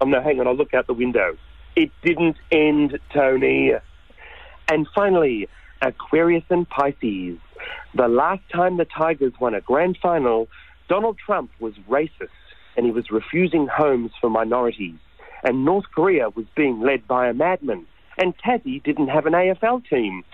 Oh 0.00 0.06
no, 0.06 0.20
hang 0.20 0.40
on, 0.40 0.48
I'll 0.48 0.56
look 0.56 0.74
out 0.74 0.88
the 0.88 0.94
window. 0.94 1.36
It 1.74 1.90
didn't 2.02 2.36
end, 2.50 2.98
Tony. 3.12 3.72
And 4.68 4.86
finally, 4.94 5.48
Aquarius 5.80 6.44
and 6.50 6.68
Pisces. 6.68 7.38
The 7.94 8.08
last 8.08 8.42
time 8.52 8.76
the 8.76 8.84
Tigers 8.84 9.32
won 9.40 9.54
a 9.54 9.60
grand 9.60 9.98
final, 10.00 10.48
Donald 10.88 11.18
Trump 11.18 11.50
was 11.60 11.74
racist 11.88 12.28
and 12.76 12.86
he 12.86 12.92
was 12.92 13.10
refusing 13.10 13.66
homes 13.66 14.12
for 14.20 14.30
minorities. 14.30 14.96
And 15.42 15.64
North 15.64 15.86
Korea 15.94 16.30
was 16.30 16.46
being 16.54 16.80
led 16.80 17.06
by 17.06 17.28
a 17.28 17.34
madman. 17.34 17.86
And 18.18 18.36
Tassie 18.38 18.82
didn't 18.82 19.08
have 19.08 19.26
an 19.26 19.32
AFL 19.32 19.88
team. 19.88 20.24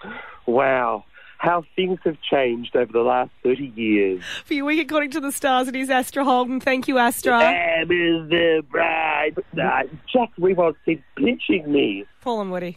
Wow, 0.46 1.04
how 1.38 1.64
things 1.76 1.98
have 2.04 2.20
changed 2.20 2.76
over 2.76 2.92
the 2.92 3.00
last 3.00 3.30
30 3.44 3.72
years. 3.76 4.22
For 4.44 4.54
your 4.54 4.66
week, 4.66 4.80
according 4.80 5.12
to 5.12 5.20
the 5.20 5.32
stars, 5.32 5.68
it 5.68 5.76
is 5.76 5.88
Astra 5.88 6.24
Holden. 6.24 6.60
Thank 6.60 6.88
you, 6.88 6.98
Astra. 6.98 7.40
Am 7.40 7.90
is 7.90 8.28
the 8.28 8.62
bride. 8.70 9.38
Uh, 9.38 9.84
Jack 10.12 10.30
Riewoldt 10.38 10.76
said 10.84 11.02
pinching 11.16 11.70
me. 11.70 12.04
Paul 12.20 12.42
and 12.42 12.50
Woody. 12.50 12.74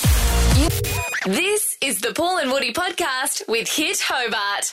This 1.26 1.78
is 1.82 2.02
the 2.02 2.14
Paul 2.14 2.38
and 2.38 2.52
Woody 2.52 2.72
podcast 2.74 3.48
with 3.48 3.68
Hit 3.68 4.00
Hobart. 4.04 4.70